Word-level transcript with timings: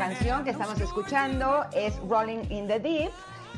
canción 0.09 0.43
que 0.43 0.51
estamos 0.51 0.79
escuchando 0.81 1.65
es 1.73 1.97
Rolling 2.07 2.43
in 2.51 2.67
the 2.67 2.79
Deep. 2.79 3.09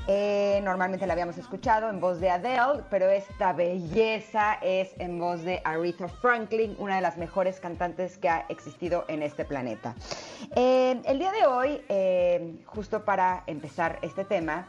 Eh, 0.07 0.61
normalmente 0.63 1.05
la 1.05 1.11
habíamos 1.11 1.37
escuchado 1.37 1.89
en 1.89 1.99
voz 1.99 2.21
de 2.21 2.29
Adele, 2.29 2.83
pero 2.89 3.09
esta 3.09 3.51
belleza 3.51 4.53
es 4.61 4.91
en 4.97 5.19
voz 5.19 5.43
de 5.43 5.61
Aretha 5.65 6.07
Franklin, 6.07 6.73
una 6.79 6.95
de 6.95 7.01
las 7.01 7.17
mejores 7.17 7.59
cantantes 7.59 8.17
que 8.17 8.29
ha 8.29 8.45
existido 8.47 9.03
en 9.09 9.23
este 9.23 9.43
planeta. 9.43 9.93
Eh, 10.55 11.01
el 11.03 11.19
día 11.19 11.33
de 11.33 11.47
hoy, 11.47 11.81
eh, 11.89 12.55
justo 12.65 13.03
para 13.03 13.43
empezar 13.47 13.99
este 14.01 14.23
tema, 14.23 14.67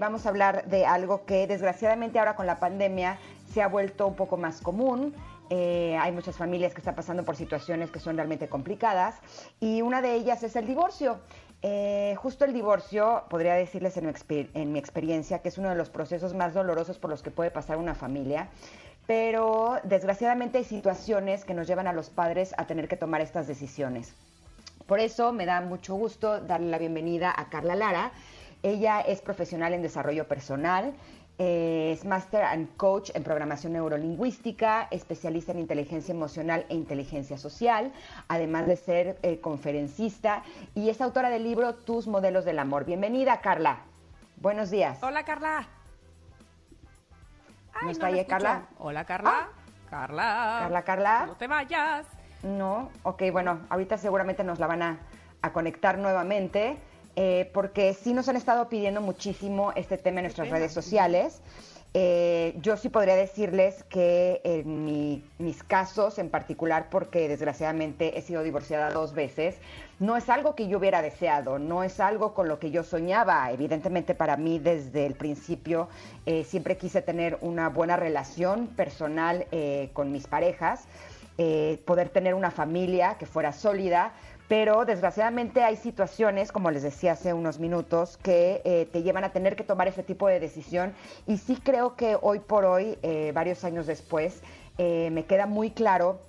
vamos 0.00 0.26
a 0.26 0.28
hablar 0.28 0.66
de 0.66 0.84
algo 0.84 1.24
que 1.24 1.46
desgraciadamente 1.46 2.18
ahora 2.18 2.36
con 2.36 2.46
la 2.46 2.56
pandemia 2.60 3.18
se 3.52 3.62
ha 3.62 3.68
vuelto 3.68 4.06
un 4.06 4.16
poco 4.16 4.36
más 4.36 4.60
común. 4.60 5.14
Eh, 5.54 5.98
hay 6.00 6.12
muchas 6.12 6.34
familias 6.38 6.72
que 6.72 6.78
están 6.78 6.94
pasando 6.94 7.26
por 7.26 7.36
situaciones 7.36 7.90
que 7.90 8.00
son 8.00 8.16
realmente 8.16 8.48
complicadas 8.48 9.20
y 9.60 9.82
una 9.82 10.00
de 10.00 10.14
ellas 10.14 10.42
es 10.42 10.56
el 10.56 10.66
divorcio. 10.66 11.20
Eh, 11.60 12.14
justo 12.16 12.46
el 12.46 12.54
divorcio, 12.54 13.24
podría 13.28 13.52
decirles 13.52 13.98
en 13.98 14.06
mi, 14.06 14.50
en 14.54 14.72
mi 14.72 14.78
experiencia, 14.78 15.40
que 15.40 15.50
es 15.50 15.58
uno 15.58 15.68
de 15.68 15.74
los 15.74 15.90
procesos 15.90 16.32
más 16.32 16.54
dolorosos 16.54 16.98
por 16.98 17.10
los 17.10 17.22
que 17.22 17.30
puede 17.30 17.50
pasar 17.50 17.76
una 17.76 17.94
familia, 17.94 18.48
pero 19.06 19.78
desgraciadamente 19.84 20.56
hay 20.56 20.64
situaciones 20.64 21.44
que 21.44 21.52
nos 21.52 21.66
llevan 21.66 21.86
a 21.86 21.92
los 21.92 22.08
padres 22.08 22.54
a 22.56 22.66
tener 22.66 22.88
que 22.88 22.96
tomar 22.96 23.20
estas 23.20 23.46
decisiones. 23.46 24.14
Por 24.86 25.00
eso 25.00 25.34
me 25.34 25.44
da 25.44 25.60
mucho 25.60 25.96
gusto 25.96 26.40
darle 26.40 26.70
la 26.70 26.78
bienvenida 26.78 27.30
a 27.36 27.50
Carla 27.50 27.76
Lara. 27.76 28.12
Ella 28.62 29.02
es 29.02 29.20
profesional 29.20 29.74
en 29.74 29.82
desarrollo 29.82 30.26
personal, 30.26 30.94
es 31.38 32.04
Master 32.04 32.44
and 32.44 32.76
Coach 32.76 33.10
en 33.14 33.24
programación 33.24 33.72
neurolingüística, 33.72 34.88
especialista 34.90 35.52
en 35.52 35.58
inteligencia 35.58 36.12
emocional 36.12 36.66
e 36.68 36.74
inteligencia 36.74 37.38
social, 37.38 37.92
además 38.28 38.66
de 38.66 38.76
ser 38.76 39.18
eh, 39.22 39.40
conferencista 39.40 40.42
y 40.74 40.90
es 40.90 41.00
autora 41.00 41.30
del 41.30 41.44
libro 41.44 41.74
Tus 41.74 42.06
modelos 42.06 42.44
del 42.44 42.58
amor. 42.58 42.84
Bienvenida, 42.84 43.40
Carla. 43.40 43.80
Buenos 44.36 44.70
días. 44.70 44.98
Hola, 45.02 45.24
Carla. 45.24 45.68
Ay, 47.74 47.84
¿No 47.84 47.90
está 47.90 48.06
ahí. 48.06 48.24
Carla? 48.24 48.66
Hola, 48.78 49.04
Carla. 49.04 49.48
Carla. 49.88 50.58
Carla, 50.62 50.82
Carla. 50.82 51.26
No 51.26 51.36
te 51.36 51.46
vayas. 51.46 52.06
No, 52.42 52.90
ok, 53.04 53.22
bueno, 53.30 53.60
ahorita 53.68 53.98
seguramente 53.98 54.42
nos 54.42 54.58
la 54.58 54.66
van 54.66 54.82
a, 54.82 54.98
a 55.42 55.52
conectar 55.52 55.98
nuevamente, 55.98 56.76
eh, 57.16 57.50
porque 57.52 57.94
sí 57.94 58.14
nos 58.14 58.28
han 58.28 58.36
estado 58.36 58.68
pidiendo 58.68 59.00
muchísimo 59.00 59.72
este 59.76 59.98
tema 59.98 60.20
en 60.20 60.24
nuestras 60.24 60.48
redes 60.50 60.72
sociales. 60.72 61.40
Eh, 61.94 62.54
yo 62.62 62.78
sí 62.78 62.88
podría 62.88 63.16
decirles 63.16 63.84
que 63.90 64.40
en 64.44 64.86
mi- 64.86 65.22
mis 65.38 65.62
casos 65.62 66.18
en 66.18 66.30
particular, 66.30 66.86
porque 66.90 67.28
desgraciadamente 67.28 68.18
he 68.18 68.22
sido 68.22 68.42
divorciada 68.42 68.90
dos 68.90 69.12
veces, 69.12 69.56
no 70.00 70.16
es 70.16 70.30
algo 70.30 70.54
que 70.54 70.68
yo 70.68 70.78
hubiera 70.78 71.02
deseado, 71.02 71.58
no 71.58 71.84
es 71.84 72.00
algo 72.00 72.32
con 72.32 72.48
lo 72.48 72.58
que 72.58 72.70
yo 72.70 72.82
soñaba. 72.82 73.52
Evidentemente 73.52 74.14
para 74.14 74.38
mí 74.38 74.58
desde 74.58 75.04
el 75.04 75.14
principio 75.14 75.88
eh, 76.24 76.44
siempre 76.44 76.78
quise 76.78 77.02
tener 77.02 77.36
una 77.42 77.68
buena 77.68 77.98
relación 77.98 78.68
personal 78.68 79.46
eh, 79.52 79.90
con 79.92 80.12
mis 80.12 80.26
parejas 80.26 80.84
eh, 81.38 81.80
poder 81.86 82.10
tener 82.10 82.34
una 82.34 82.50
familia 82.50 83.16
que 83.18 83.24
fuera 83.24 83.52
sólida, 83.54 84.12
pero 84.52 84.84
desgraciadamente 84.84 85.62
hay 85.62 85.76
situaciones, 85.76 86.52
como 86.52 86.70
les 86.70 86.82
decía 86.82 87.12
hace 87.12 87.32
unos 87.32 87.58
minutos, 87.58 88.18
que 88.18 88.60
eh, 88.66 88.86
te 88.92 89.02
llevan 89.02 89.24
a 89.24 89.32
tener 89.32 89.56
que 89.56 89.64
tomar 89.64 89.88
ese 89.88 90.02
tipo 90.02 90.28
de 90.28 90.40
decisión 90.40 90.92
y 91.26 91.38
sí 91.38 91.56
creo 91.56 91.96
que 91.96 92.18
hoy 92.20 92.38
por 92.40 92.66
hoy, 92.66 92.98
eh, 93.00 93.32
varios 93.34 93.64
años 93.64 93.86
después, 93.86 94.42
eh, 94.76 95.08
me 95.10 95.24
queda 95.24 95.46
muy 95.46 95.70
claro 95.70 96.20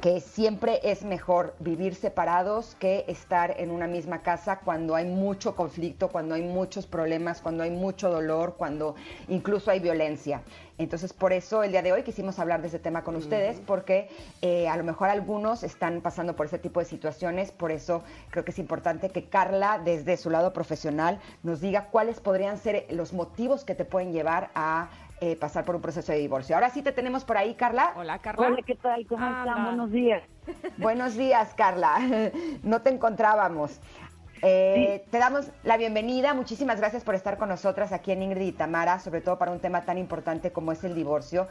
que 0.00 0.20
siempre 0.20 0.78
es 0.84 1.02
mejor 1.02 1.56
vivir 1.58 1.96
separados 1.96 2.76
que 2.78 3.04
estar 3.08 3.56
en 3.58 3.72
una 3.72 3.88
misma 3.88 4.22
casa 4.22 4.60
cuando 4.60 4.94
hay 4.94 5.06
mucho 5.06 5.56
conflicto, 5.56 6.10
cuando 6.10 6.36
hay 6.36 6.42
muchos 6.42 6.86
problemas, 6.86 7.40
cuando 7.40 7.64
hay 7.64 7.72
mucho 7.72 8.08
dolor, 8.08 8.54
cuando 8.56 8.94
incluso 9.26 9.72
hay 9.72 9.80
violencia. 9.80 10.42
Entonces, 10.78 11.12
por 11.12 11.32
eso 11.32 11.64
el 11.64 11.72
día 11.72 11.82
de 11.82 11.92
hoy 11.92 12.04
quisimos 12.04 12.38
hablar 12.38 12.62
de 12.62 12.68
ese 12.68 12.78
tema 12.78 13.02
con 13.02 13.16
ustedes, 13.16 13.60
porque 13.66 14.08
eh, 14.42 14.68
a 14.68 14.76
lo 14.76 14.84
mejor 14.84 15.08
algunos 15.08 15.64
están 15.64 16.00
pasando 16.00 16.36
por 16.36 16.46
ese 16.46 16.58
tipo 16.58 16.78
de 16.78 16.86
situaciones, 16.86 17.50
por 17.50 17.72
eso 17.72 18.04
creo 18.30 18.44
que 18.44 18.52
es 18.52 18.58
importante 18.58 19.10
que 19.10 19.24
Carla, 19.24 19.80
desde 19.84 20.16
su 20.16 20.30
lado 20.30 20.52
profesional, 20.52 21.18
nos 21.42 21.60
diga 21.60 21.86
cuáles 21.90 22.20
podrían 22.20 22.58
ser 22.58 22.86
los 22.90 23.12
motivos 23.12 23.64
que 23.64 23.74
te 23.74 23.84
pueden 23.84 24.12
llevar 24.12 24.50
a 24.54 24.88
eh, 25.20 25.34
pasar 25.34 25.64
por 25.64 25.74
un 25.74 25.82
proceso 25.82 26.12
de 26.12 26.18
divorcio. 26.18 26.54
Ahora 26.54 26.70
sí 26.70 26.80
te 26.80 26.92
tenemos 26.92 27.24
por 27.24 27.36
ahí, 27.38 27.54
Carla. 27.54 27.92
Hola, 27.96 28.20
Carla. 28.20 28.46
Hola, 28.46 28.62
¿qué 28.64 28.76
tal? 28.76 29.04
¿Cómo 29.08 29.26
están? 29.26 29.64
Buenos 29.64 29.90
días. 29.90 30.22
Buenos 30.78 31.16
días, 31.16 31.54
Carla. 31.54 31.98
No 32.62 32.82
te 32.82 32.90
encontrábamos. 32.90 33.80
Eh, 34.42 35.04
Te 35.10 35.18
damos 35.18 35.50
la 35.64 35.76
bienvenida. 35.76 36.32
Muchísimas 36.34 36.78
gracias 36.78 37.02
por 37.02 37.14
estar 37.14 37.38
con 37.38 37.48
nosotras 37.48 37.92
aquí 37.92 38.12
en 38.12 38.22
Ingrid 38.22 38.46
y 38.46 38.52
Tamara, 38.52 39.00
sobre 39.00 39.20
todo 39.20 39.38
para 39.38 39.52
un 39.52 39.60
tema 39.60 39.84
tan 39.84 39.98
importante 39.98 40.52
como 40.52 40.72
es 40.72 40.84
el 40.84 40.94
divorcio. 40.94 41.48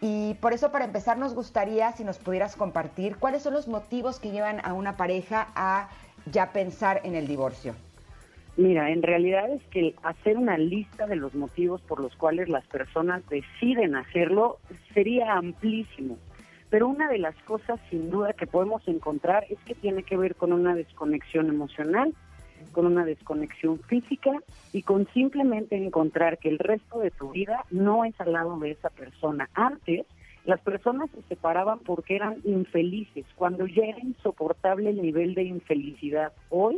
Y 0.00 0.34
por 0.34 0.52
eso, 0.52 0.72
para 0.72 0.84
empezar, 0.86 1.18
nos 1.18 1.34
gustaría 1.34 1.92
si 1.92 2.04
nos 2.04 2.18
pudieras 2.18 2.56
compartir 2.56 3.16
cuáles 3.16 3.42
son 3.42 3.52
los 3.54 3.68
motivos 3.68 4.20
que 4.20 4.30
llevan 4.30 4.60
a 4.64 4.72
una 4.72 4.96
pareja 4.96 5.48
a 5.54 5.90
ya 6.26 6.52
pensar 6.52 7.00
en 7.04 7.14
el 7.14 7.26
divorcio. 7.26 7.74
Mira, 8.56 8.90
en 8.90 9.02
realidad 9.02 9.50
es 9.50 9.62
que 9.70 9.94
hacer 10.02 10.36
una 10.36 10.58
lista 10.58 11.06
de 11.06 11.16
los 11.16 11.34
motivos 11.34 11.80
por 11.82 12.00
los 12.00 12.14
cuales 12.16 12.48
las 12.48 12.66
personas 12.66 13.22
deciden 13.28 13.94
hacerlo 13.96 14.58
sería 14.92 15.34
amplísimo. 15.34 16.18
pero 16.68 16.86
una 16.86 17.08
de 17.08 17.18
las 17.18 17.34
cosas 17.42 17.80
sin 17.90 18.10
duda 18.10 18.32
que 18.32 18.46
podemos 18.46 18.86
encontrar 18.86 19.44
es 19.50 19.58
que 19.66 19.74
tiene 19.74 20.04
que 20.04 20.16
ver 20.16 20.36
con 20.36 20.52
una 20.52 20.74
desconexión 20.76 21.48
emocional, 21.48 22.14
con 22.72 22.86
una 22.86 23.04
desconexión 23.04 23.78
física 23.80 24.32
y 24.72 24.82
con 24.82 25.06
simplemente 25.12 25.76
encontrar 25.76 26.38
que 26.38 26.48
el 26.48 26.58
resto 26.58 26.98
de 26.98 27.10
tu 27.10 27.30
vida 27.30 27.64
no 27.70 28.04
es 28.04 28.18
al 28.20 28.32
lado 28.32 28.58
de 28.58 28.72
esa 28.72 28.90
persona. 28.90 29.48
Antes, 29.54 30.06
las 30.44 30.60
personas 30.60 31.10
se 31.10 31.22
separaban 31.22 31.80
porque 31.80 32.16
eran 32.16 32.38
infelices, 32.44 33.26
cuando 33.36 33.66
ya 33.66 33.84
era 33.84 34.00
insoportable 34.00 34.90
el 34.90 35.02
nivel 35.02 35.34
de 35.34 35.44
infelicidad. 35.44 36.32
Hoy, 36.48 36.76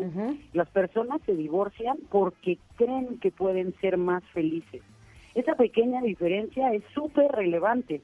las 0.53 0.69
personas 0.69 1.21
se 1.25 1.35
divorcian 1.35 1.97
porque 2.11 2.59
creen 2.77 3.19
que 3.21 3.31
pueden 3.31 3.75
ser 3.81 3.99
más 3.99 4.25
felices. 4.33 4.83
Esa 5.35 5.55
pequeña 5.55 6.03
diferencia 6.03 6.73
es 6.75 6.83
súper 6.93 7.31
relevante 7.33 8.03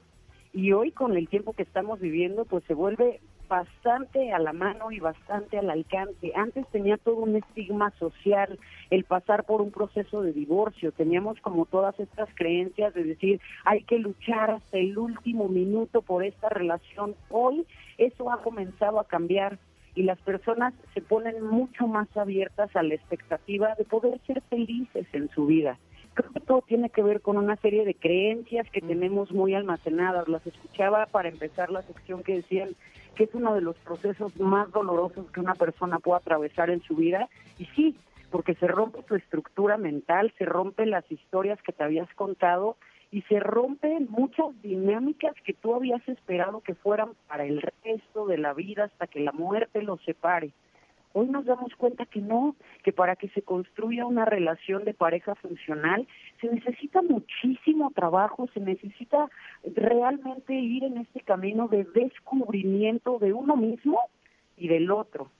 y 0.53 0.71
hoy 0.71 0.91
con 0.91 1.15
el 1.15 1.27
tiempo 1.27 1.53
que 1.53 1.63
estamos 1.63 1.99
viviendo 1.99 2.45
pues 2.45 2.63
se 2.63 2.73
vuelve 2.73 3.19
bastante 3.49 4.31
a 4.31 4.39
la 4.39 4.53
mano 4.53 4.91
y 4.91 4.99
bastante 4.99 5.57
al 5.57 5.69
alcance. 5.69 6.31
Antes 6.35 6.65
tenía 6.67 6.97
todo 6.97 7.17
un 7.17 7.35
estigma 7.35 7.91
social 7.99 8.57
el 8.91 9.03
pasar 9.03 9.43
por 9.43 9.61
un 9.61 9.71
proceso 9.71 10.21
de 10.21 10.31
divorcio. 10.31 10.93
Teníamos 10.93 11.41
como 11.41 11.65
todas 11.65 11.99
estas 11.99 12.29
creencias 12.35 12.93
de 12.93 13.03
decir 13.03 13.41
hay 13.65 13.83
que 13.83 13.99
luchar 13.99 14.51
hasta 14.51 14.77
el 14.77 14.97
último 14.97 15.49
minuto 15.49 16.01
por 16.01 16.23
esta 16.23 16.47
relación. 16.47 17.15
Hoy 17.29 17.65
eso 17.97 18.31
ha 18.31 18.41
comenzado 18.41 18.99
a 18.99 19.07
cambiar 19.07 19.57
y 19.95 20.03
las 20.03 20.19
personas 20.21 20.73
se 20.93 21.01
ponen 21.01 21.43
mucho 21.43 21.87
más 21.87 22.07
abiertas 22.15 22.73
a 22.75 22.83
la 22.83 22.93
expectativa 22.93 23.73
de 23.75 23.83
poder 23.83 24.19
ser 24.27 24.41
felices 24.49 25.07
en 25.11 25.29
su 25.31 25.47
vida 25.47 25.77
creo 26.13 26.31
que 26.33 26.39
todo 26.41 26.61
tiene 26.67 26.89
que 26.89 27.01
ver 27.01 27.21
con 27.21 27.37
una 27.37 27.55
serie 27.57 27.85
de 27.85 27.93
creencias 27.93 28.69
que 28.71 28.81
tenemos 28.81 29.31
muy 29.31 29.53
almacenadas. 29.53 30.27
Las 30.27 30.45
escuchaba 30.45 31.05
para 31.05 31.29
empezar 31.29 31.69
la 31.69 31.81
sección 31.83 32.23
que 32.23 32.35
decían 32.35 32.75
que 33.19 33.25
es 33.25 33.35
uno 33.35 33.53
de 33.53 33.59
los 33.59 33.75
procesos 33.79 34.33
más 34.39 34.71
dolorosos 34.71 35.29
que 35.31 35.41
una 35.41 35.53
persona 35.53 35.99
puede 35.99 36.19
atravesar 36.21 36.69
en 36.69 36.81
su 36.83 36.95
vida. 36.95 37.27
Y 37.57 37.65
sí, 37.75 37.97
porque 38.31 38.55
se 38.55 38.65
rompe 38.65 39.03
tu 39.03 39.15
estructura 39.15 39.75
mental, 39.75 40.33
se 40.37 40.45
rompen 40.45 40.89
las 40.89 41.03
historias 41.11 41.61
que 41.61 41.73
te 41.73 41.83
habías 41.83 42.07
contado 42.13 42.77
y 43.11 43.23
se 43.23 43.41
rompen 43.41 44.07
muchas 44.09 44.45
dinámicas 44.61 45.33
que 45.43 45.51
tú 45.53 45.75
habías 45.75 46.07
esperado 46.07 46.61
que 46.61 46.75
fueran 46.75 47.09
para 47.27 47.43
el 47.43 47.61
resto 47.83 48.25
de 48.25 48.37
la 48.37 48.53
vida 48.53 48.85
hasta 48.85 49.07
que 49.07 49.19
la 49.19 49.33
muerte 49.33 49.81
los 49.81 50.01
separe. 50.05 50.51
Hoy 51.13 51.27
nos 51.27 51.45
damos 51.45 51.75
cuenta 51.75 52.05
que 52.05 52.21
no, 52.21 52.55
que 52.83 52.93
para 52.93 53.15
que 53.15 53.29
se 53.29 53.41
construya 53.41 54.05
una 54.05 54.25
relación 54.25 54.83
de 54.85 54.93
pareja 54.93 55.33
funcional 55.35 56.07
se 56.39 56.47
necesita 56.47 57.01
muchísimo 57.01 57.91
trabajo, 57.91 58.47
se 58.53 58.59
necesita 58.59 59.27
realmente 59.75 60.53
ir 60.53 60.83
en 60.83 60.97
este 60.97 61.21
camino 61.21 61.67
de 61.67 61.83
descubrimiento 61.83 63.17
de 63.17 63.33
uno 63.33 63.55
mismo 63.55 63.99
y 64.55 64.67
del 64.67 64.91
otro. 64.91 65.31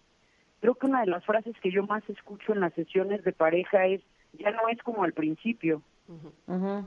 Creo 0.59 0.75
que 0.75 0.87
una 0.87 1.01
de 1.01 1.07
las 1.07 1.23
frases 1.23 1.55
que 1.61 1.71
yo 1.71 1.83
más 1.83 2.07
escucho 2.09 2.53
en 2.53 2.61
las 2.61 2.73
sesiones 2.73 3.23
de 3.23 3.31
pareja 3.31 3.85
es, 3.85 4.01
ya 4.33 4.51
no 4.51 4.67
es 4.69 4.81
como 4.83 5.03
al 5.03 5.13
principio. 5.13 5.81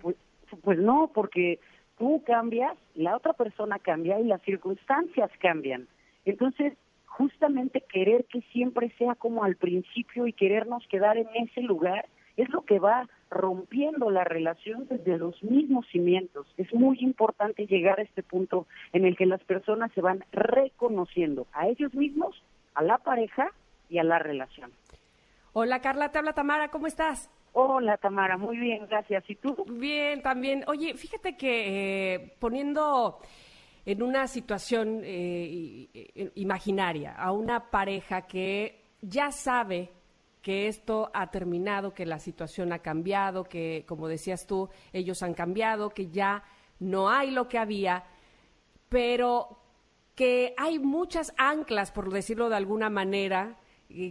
Pues, 0.02 0.16
pues 0.62 0.78
no, 0.78 1.10
porque 1.14 1.60
tú 1.98 2.22
cambias, 2.26 2.76
la 2.94 3.16
otra 3.16 3.32
persona 3.32 3.78
cambia 3.78 4.18
y 4.18 4.24
las 4.24 4.42
circunstancias 4.42 5.30
cambian. 5.38 5.86
Entonces, 6.24 6.74
justamente 7.12 7.82
querer 7.82 8.24
que 8.24 8.40
siempre 8.52 8.92
sea 8.98 9.14
como 9.14 9.44
al 9.44 9.56
principio 9.56 10.26
y 10.26 10.32
querernos 10.32 10.86
quedar 10.88 11.18
en 11.18 11.28
ese 11.34 11.60
lugar 11.60 12.06
es 12.36 12.48
lo 12.48 12.62
que 12.62 12.78
va 12.78 13.08
rompiendo 13.30 14.10
la 14.10 14.24
relación 14.24 14.86
desde 14.88 15.18
los 15.18 15.42
mismos 15.42 15.86
cimientos. 15.92 16.46
Es 16.56 16.72
muy 16.72 16.98
importante 17.00 17.66
llegar 17.66 18.00
a 18.00 18.02
este 18.02 18.22
punto 18.22 18.66
en 18.92 19.04
el 19.04 19.16
que 19.16 19.26
las 19.26 19.42
personas 19.44 19.92
se 19.92 20.00
van 20.00 20.24
reconociendo 20.32 21.46
a 21.52 21.68
ellos 21.68 21.92
mismos, 21.94 22.42
a 22.74 22.82
la 22.82 22.98
pareja 22.98 23.50
y 23.90 23.98
a 23.98 24.04
la 24.04 24.18
relación. 24.18 24.72
Hola 25.52 25.80
Carla, 25.80 26.10
te 26.10 26.18
habla 26.18 26.32
Tamara, 26.32 26.68
¿cómo 26.70 26.86
estás? 26.86 27.30
Hola 27.52 27.98
Tamara, 27.98 28.38
muy 28.38 28.56
bien, 28.56 28.86
gracias. 28.88 29.28
¿Y 29.28 29.34
tú? 29.34 29.54
Bien, 29.68 30.22
también. 30.22 30.64
Oye, 30.66 30.94
fíjate 30.94 31.36
que 31.36 32.14
eh, 32.14 32.34
poniendo 32.38 33.18
en 33.84 34.02
una 34.02 34.26
situación 34.26 35.00
eh, 35.04 36.30
imaginaria 36.34 37.12
a 37.12 37.32
una 37.32 37.70
pareja 37.70 38.22
que 38.22 38.82
ya 39.00 39.30
sabe 39.30 39.90
que 40.42 40.66
esto 40.66 41.10
ha 41.14 41.30
terminado, 41.30 41.94
que 41.94 42.04
la 42.04 42.18
situación 42.18 42.72
ha 42.72 42.80
cambiado, 42.80 43.44
que, 43.44 43.84
como 43.86 44.08
decías 44.08 44.46
tú, 44.46 44.68
ellos 44.92 45.22
han 45.22 45.34
cambiado, 45.34 45.90
que 45.90 46.08
ya 46.08 46.42
no 46.80 47.08
hay 47.08 47.30
lo 47.30 47.48
que 47.48 47.58
había, 47.58 48.04
pero 48.88 49.58
que 50.16 50.54
hay 50.58 50.78
muchas 50.78 51.32
anclas, 51.38 51.92
por 51.92 52.12
decirlo 52.12 52.48
de 52.48 52.56
alguna 52.56 52.90
manera, 52.90 53.56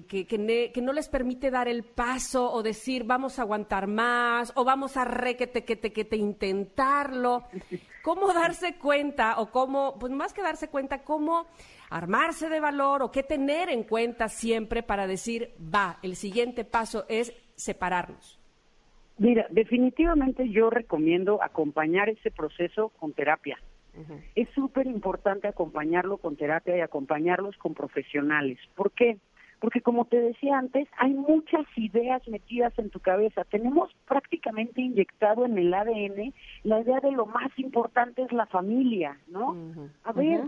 que, 0.08 0.26
que, 0.28 0.82
no 0.82 0.94
les 0.94 1.10
permite 1.10 1.50
dar 1.50 1.68
el 1.68 1.84
paso 1.84 2.52
o 2.52 2.64
decir 2.64 3.04
vamos 3.04 3.40
a 3.40 3.44
aguantar 3.44 3.88
más 3.88 4.54
o 4.56 4.64
vamos 4.64 4.98
a 4.98 5.06
re 5.06 5.36
que 5.36 5.48
te, 5.48 5.64
que 5.64 5.76
te, 5.76 5.92
que 5.92 6.06
te 6.06 6.18
intentarlo. 6.18 7.44
¿Cómo 8.04 8.34
darse 8.34 8.78
cuenta 8.78 9.40
o 9.40 9.52
cómo, 9.52 9.98
pues 10.00 10.12
más 10.12 10.34
que 10.34 10.42
darse 10.42 10.70
cuenta, 10.70 11.04
cómo 11.04 11.46
armarse 11.90 12.50
de 12.50 12.60
valor 12.60 13.04
o 13.04 13.12
qué 13.12 13.24
tener 13.24 13.70
en 13.70 13.84
cuenta 13.84 14.28
siempre 14.28 14.82
para 14.82 15.08
decir, 15.08 15.52
va, 15.60 16.00
el 16.02 16.16
siguiente 16.16 16.66
paso 16.66 17.06
es 17.10 17.34
separarnos? 17.56 18.40
Mira, 19.18 19.46
definitivamente 19.52 20.50
yo 20.50 20.70
recomiendo 20.72 21.44
acompañar 21.44 22.10
ese 22.10 22.32
proceso 22.32 22.90
con 23.00 23.14
terapia. 23.14 23.60
Es 24.36 24.50
súper 24.56 24.88
importante 24.88 25.48
acompañarlo 25.48 26.18
con 26.18 26.38
terapia 26.38 26.78
y 26.78 26.82
acompañarlos 26.82 27.58
con 27.58 27.74
profesionales. 27.74 28.58
¿Por 28.74 28.92
qué? 28.92 29.18
Porque 29.62 29.80
como 29.80 30.06
te 30.06 30.20
decía 30.20 30.58
antes, 30.58 30.88
hay 30.98 31.14
muchas 31.14 31.66
ideas 31.78 32.28
metidas 32.28 32.74
en 32.80 32.90
tu 32.90 33.00
cabeza. 33.00 33.44
Tenemos 33.46 33.92
prácticamente 34.08 34.82
inyectado 34.82 35.46
en 35.46 35.56
el 35.58 35.72
ADN 35.72 36.34
la 36.64 36.82
idea 36.82 37.00
de 37.00 37.12
lo 37.12 37.28
más 37.28 37.52
importante 37.58 38.24
es 38.24 38.32
la 38.32 38.48
familia, 38.48 39.20
¿no? 39.28 39.56
A 40.04 40.14
ver, 40.14 40.46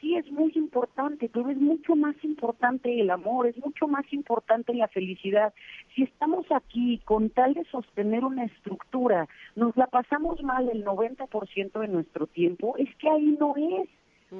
sí 0.00 0.14
es 0.14 0.30
muy 0.30 0.52
importante, 0.54 1.28
pero 1.32 1.50
es 1.50 1.56
mucho 1.56 1.96
más 1.96 2.14
importante 2.22 3.00
el 3.00 3.10
amor, 3.10 3.48
es 3.48 3.58
mucho 3.58 3.88
más 3.88 4.04
importante 4.12 4.72
la 4.72 4.86
felicidad. 4.86 5.52
Si 5.96 6.04
estamos 6.04 6.46
aquí 6.52 7.00
con 7.04 7.30
tal 7.30 7.54
de 7.54 7.64
sostener 7.64 8.24
una 8.24 8.44
estructura, 8.44 9.26
nos 9.56 9.76
la 9.76 9.88
pasamos 9.88 10.40
mal 10.44 10.68
el 10.68 10.84
90% 10.84 11.80
de 11.80 11.88
nuestro 11.88 12.28
tiempo, 12.28 12.76
es 12.76 12.94
que 12.96 13.10
ahí 13.10 13.36
no 13.40 13.54
es. 13.56 13.88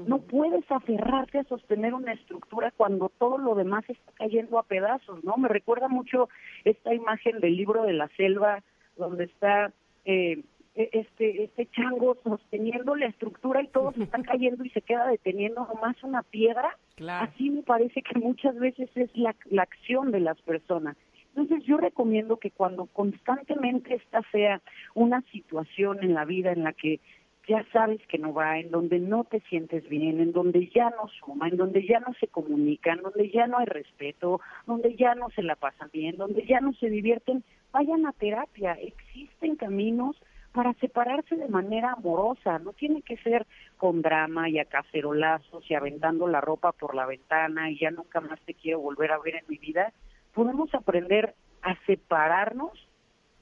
No 0.07 0.19
puedes 0.19 0.71
aferrarte 0.71 1.39
a 1.39 1.45
sostener 1.45 1.95
una 1.95 2.13
estructura 2.13 2.73
cuando 2.77 3.11
todo 3.11 3.39
lo 3.39 3.55
demás 3.55 3.85
está 3.89 4.13
cayendo 4.15 4.59
a 4.59 4.65
pedazos, 4.65 5.23
¿no? 5.23 5.37
Me 5.37 5.49
recuerda 5.49 5.89
mucho 5.89 6.29
esta 6.65 6.93
imagen 6.93 7.41
del 7.41 7.57
libro 7.57 7.85
de 7.85 7.93
la 7.93 8.09
selva, 8.17 8.63
donde 8.97 9.25
está 9.25 9.73
eh, 10.05 10.43
e, 10.75 10.91
este 10.93 11.45
este 11.45 11.67
chango 11.67 12.17
sosteniendo 12.25 12.97
la 12.97 13.07
estructura 13.07 13.63
y 13.63 13.69
todo 13.69 13.93
se 13.93 14.03
está 14.03 14.21
cayendo 14.23 14.65
y 14.65 14.71
se 14.71 14.83
queda 14.83 15.07
deteniendo 15.07 15.67
nomás 15.67 16.03
una 16.03 16.23
piedra. 16.23 16.77
Así 17.09 17.51
me 17.51 17.63
parece 17.63 18.03
que 18.03 18.19
muchas 18.19 18.59
veces 18.59 18.91
es 18.97 19.17
la, 19.17 19.35
la 19.51 19.63
acción 19.63 20.11
de 20.11 20.21
las 20.21 20.41
personas. 20.43 20.97
Entonces 21.37 21.65
yo 21.67 21.77
recomiendo 21.77 22.37
que 22.37 22.53
cuando 22.53 22.87
constantemente 22.87 23.95
esta 23.95 24.23
sea 24.31 24.61
una 24.95 25.21
situación 25.33 25.99
en 26.03 26.15
la 26.15 26.25
vida 26.25 26.53
en 26.53 26.63
la 26.63 26.73
que 26.73 27.01
ya 27.47 27.65
sabes 27.73 28.01
que 28.09 28.19
no 28.19 28.33
va, 28.33 28.59
en 28.59 28.71
donde 28.71 28.99
no 28.99 29.25
te 29.25 29.41
sientes 29.41 29.89
bien, 29.89 30.21
en 30.21 30.33
donde 30.33 30.69
ya 30.69 30.91
no 30.91 31.09
suma, 31.21 31.49
en 31.49 31.57
donde 31.57 31.87
ya 31.87 32.01
no 32.01 32.15
se 32.15 32.29
comunican, 32.29 33.03
donde 33.03 33.31
ya 33.31 33.47
no 33.47 33.59
hay 33.59 33.67
respeto, 33.67 34.41
donde 34.67 34.97
ya 34.97 35.15
no 35.15 35.29
se 35.31 35.43
la 35.43 35.57
pasan 35.57 35.91
bien, 35.93 36.17
donde 36.17 36.47
ya 36.47 36.61
no 36.61 36.73
se 36.75 36.89
divierten, 36.89 37.45
vayan 37.73 38.07
a 38.07 38.13
terapia. 38.13 38.73
Existen 38.73 39.57
caminos 39.57 40.17
para 40.53 40.73
separarse 40.75 41.37
de 41.37 41.49
manera 41.49 41.93
amorosa, 41.93 42.59
no 42.61 42.73
tiene 42.73 43.03
que 43.03 43.17
ser 43.19 43.47
con 43.77 44.03
drama 44.03 44.49
y 44.49 44.59
a 44.59 44.65
cacerolazos 44.65 45.69
y 45.69 45.75
aventando 45.75 46.29
la 46.29 46.41
ropa 46.41 46.73
por 46.73 46.95
la 46.95 47.07
ventana 47.07 47.71
y 47.71 47.79
ya 47.79 47.91
nunca 47.91 48.21
más 48.21 48.41
te 48.43 48.55
quiero 48.55 48.81
volver 48.81 49.13
a 49.13 49.19
ver 49.19 49.35
en 49.35 49.45
mi 49.49 49.59
vida. 49.59 49.93
Podemos 50.33 50.73
aprender 50.75 51.35
a 51.63 51.77
separarnos 51.87 52.73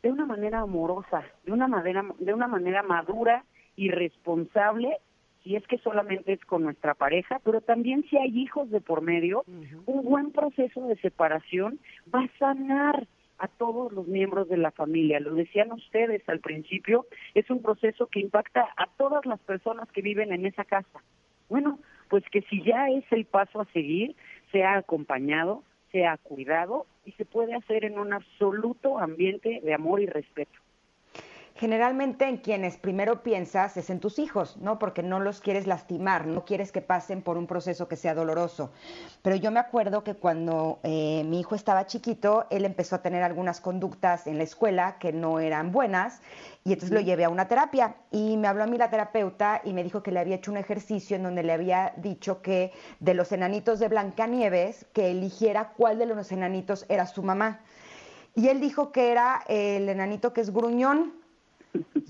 de 0.02 0.10
una 0.10 0.24
manera 0.24 0.60
amorosa, 0.60 1.22
de 1.44 1.52
una 1.52 1.68
manera 1.68 2.04
de 2.18 2.34
una 2.34 2.48
manera 2.48 2.82
madura 2.82 3.44
irresponsable 3.76 4.98
si 5.42 5.56
es 5.56 5.66
que 5.66 5.78
solamente 5.78 6.32
es 6.32 6.44
con 6.44 6.62
nuestra 6.62 6.94
pareja, 6.94 7.40
pero 7.44 7.60
también 7.60 8.04
si 8.08 8.16
hay 8.16 8.38
hijos 8.38 8.70
de 8.70 8.80
por 8.80 9.02
medio, 9.02 9.44
un 9.86 10.04
buen 10.04 10.30
proceso 10.30 10.86
de 10.86 10.96
separación 10.96 11.80
va 12.14 12.20
a 12.20 12.38
sanar 12.38 13.08
a 13.38 13.48
todos 13.48 13.90
los 13.92 14.06
miembros 14.06 14.48
de 14.48 14.56
la 14.56 14.70
familia. 14.70 15.18
Lo 15.18 15.34
decían 15.34 15.72
ustedes 15.72 16.22
al 16.28 16.38
principio, 16.38 17.06
es 17.34 17.50
un 17.50 17.60
proceso 17.60 18.06
que 18.06 18.20
impacta 18.20 18.68
a 18.76 18.86
todas 18.96 19.26
las 19.26 19.40
personas 19.40 19.90
que 19.90 20.00
viven 20.00 20.32
en 20.32 20.46
esa 20.46 20.64
casa. 20.64 21.02
Bueno, 21.48 21.80
pues 22.08 22.24
que 22.30 22.42
si 22.42 22.62
ya 22.62 22.88
es 22.88 23.04
el 23.10 23.24
paso 23.24 23.60
a 23.60 23.72
seguir, 23.72 24.14
sea 24.52 24.76
acompañado, 24.76 25.64
sea 25.90 26.18
cuidado 26.18 26.86
y 27.04 27.12
se 27.12 27.24
puede 27.24 27.54
hacer 27.54 27.84
en 27.84 27.98
un 27.98 28.12
absoluto 28.12 28.98
ambiente 28.98 29.60
de 29.62 29.74
amor 29.74 30.00
y 30.00 30.06
respeto. 30.06 30.61
Generalmente 31.54 32.28
en 32.28 32.38
quienes 32.38 32.76
primero 32.76 33.22
piensas 33.22 33.76
es 33.76 33.90
en 33.90 34.00
tus 34.00 34.18
hijos, 34.18 34.56
¿no? 34.56 34.78
Porque 34.78 35.02
no 35.02 35.20
los 35.20 35.40
quieres 35.40 35.66
lastimar, 35.66 36.26
no 36.26 36.44
quieres 36.44 36.72
que 36.72 36.80
pasen 36.80 37.22
por 37.22 37.36
un 37.36 37.46
proceso 37.46 37.88
que 37.88 37.96
sea 37.96 38.14
doloroso. 38.14 38.70
Pero 39.22 39.36
yo 39.36 39.50
me 39.50 39.60
acuerdo 39.60 40.02
que 40.02 40.14
cuando 40.14 40.80
eh, 40.82 41.24
mi 41.26 41.40
hijo 41.40 41.54
estaba 41.54 41.86
chiquito, 41.86 42.46
él 42.50 42.64
empezó 42.64 42.96
a 42.96 43.02
tener 43.02 43.22
algunas 43.22 43.60
conductas 43.60 44.26
en 44.26 44.38
la 44.38 44.44
escuela 44.44 44.96
que 44.98 45.12
no 45.12 45.40
eran 45.40 45.72
buenas 45.72 46.20
y 46.64 46.72
entonces 46.72 46.94
lo 46.94 47.00
llevé 47.00 47.24
a 47.24 47.28
una 47.28 47.48
terapia 47.48 47.96
y 48.10 48.36
me 48.36 48.48
habló 48.48 48.64
a 48.64 48.66
mí 48.66 48.78
la 48.78 48.90
terapeuta 48.90 49.60
y 49.64 49.72
me 49.72 49.82
dijo 49.82 50.02
que 50.02 50.12
le 50.12 50.20
había 50.20 50.36
hecho 50.36 50.50
un 50.50 50.56
ejercicio 50.56 51.16
en 51.16 51.24
donde 51.24 51.42
le 51.42 51.52
había 51.52 51.92
dicho 51.96 52.40
que 52.40 52.72
de 53.00 53.14
los 53.14 53.32
enanitos 53.32 53.80
de 53.80 53.88
Blancanieves, 53.88 54.86
que 54.92 55.10
eligiera 55.10 55.72
cuál 55.76 55.98
de 55.98 56.06
los 56.06 56.30
enanitos 56.32 56.86
era 56.88 57.06
su 57.06 57.22
mamá. 57.22 57.60
Y 58.34 58.48
él 58.48 58.60
dijo 58.60 58.92
que 58.92 59.10
era 59.10 59.42
el 59.48 59.88
enanito 59.88 60.32
que 60.32 60.40
es 60.40 60.52
gruñón. 60.52 61.21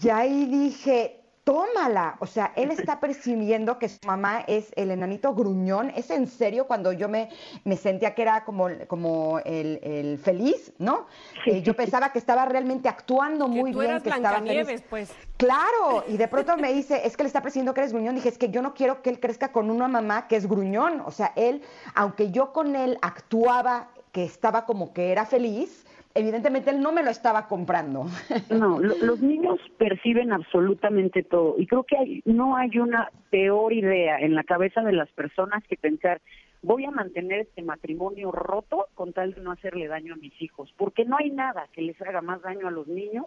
Y 0.02 0.09
ahí 0.09 0.47
dije, 0.47 1.23
tómala. 1.45 2.16
O 2.21 2.26
sea, 2.26 2.52
él 2.57 2.71
está 2.87 3.00
percibiendo 3.00 3.78
que 3.78 3.88
su 3.88 3.99
mamá 4.07 4.45
es 4.47 4.73
el 4.76 4.90
enanito 4.90 5.35
gruñón. 5.35 5.90
¿Es 5.90 6.11
en 6.11 6.26
serio 6.26 6.66
cuando 6.66 6.92
yo 6.92 7.09
me, 7.09 7.28
me 7.64 7.76
sentía 7.76 8.14
que 8.14 8.23
era 8.23 8.45
como, 8.45 8.69
como 8.87 9.38
el, 9.40 9.81
el 9.83 10.19
feliz, 10.19 10.73
¿no? 10.78 11.07
Eh, 11.47 11.62
yo 11.62 11.75
pensaba 11.75 12.12
que 12.12 12.19
estaba 12.19 12.45
realmente 12.45 12.88
actuando 12.88 13.47
Que 13.47 13.61
muy 13.61 13.73
tú 13.73 13.81
bien, 13.81 13.90
eras 13.90 14.02
que 14.02 14.11
estaba 14.11 14.40
feliz. 14.40 14.83
Pues. 14.88 15.12
Claro, 15.37 16.04
y 16.09 16.16
de 16.16 16.28
pronto 16.28 16.57
me 16.57 16.73
dice, 16.73 17.02
es 17.04 17.16
que 17.16 17.25
le 17.25 17.28
está 17.28 17.42
percibiendo 17.42 17.75
que 17.75 17.81
eres 17.81 17.92
gruñón. 17.92 18.14
Dije, 18.14 18.28
es 18.28 18.38
que 18.38 18.50
yo 18.50 18.62
no 18.62 18.75
quiero 18.75 19.02
que 19.02 19.11
él 19.11 19.21
crezca 19.21 19.52
con 19.52 19.71
una 19.71 19.88
mamá 19.88 20.28
que 20.28 20.37
es 20.37 20.47
gruñón. 20.47 21.02
O 21.04 21.11
sea, 21.11 21.33
él, 21.37 21.62
aunque 21.95 22.31
yo 22.31 22.52
con 22.52 22.76
él 22.76 22.99
actuaba 23.02 23.88
que 24.12 24.25
estaba 24.25 24.66
como 24.66 24.92
que 24.92 25.11
era 25.11 25.25
feliz, 25.25 25.87
evidentemente 26.14 26.71
él 26.71 26.81
no 26.81 26.92
me 26.92 27.02
lo 27.02 27.11
estaba 27.11 27.49
comprando. 27.49 28.07
No, 28.50 28.78
lo- 28.81 28.97
los 28.99 29.21
niños 29.21 29.59
perciben 29.78 30.33
absolutamente 30.33 31.23
todo 31.23 31.54
y 31.59 31.66
creo 31.66 31.85
que 31.85 31.97
hay- 31.97 32.23
no 32.25 32.57
hay 32.57 32.78
una 32.78 33.11
peor 33.31 33.73
idea 33.73 34.19
en 34.19 34.35
la 34.35 34.45
cabeza 34.45 34.83
de 34.83 34.92
las 34.92 35.11
personas 35.11 35.62
que 35.69 35.76
pensar 35.76 36.21
voy 36.64 36.85
a 36.85 36.90
mantener 36.92 37.40
este 37.40 37.61
matrimonio 37.62 38.31
roto 38.31 38.87
con 38.95 39.12
tal 39.12 39.35
de 39.35 39.40
no 39.40 39.50
hacerle 39.50 39.88
daño 39.88 40.14
a 40.14 40.16
mis 40.16 40.40
hijos, 40.40 40.73
porque 40.76 41.04
no 41.04 41.16
hay 41.19 41.31
nada 41.31 41.66
que 41.73 41.83
les 41.83 42.00
haga 42.02 42.21
más 42.21 42.40
daño 42.42 42.69
a 42.69 42.71
los 42.71 42.87
niños 42.87 43.26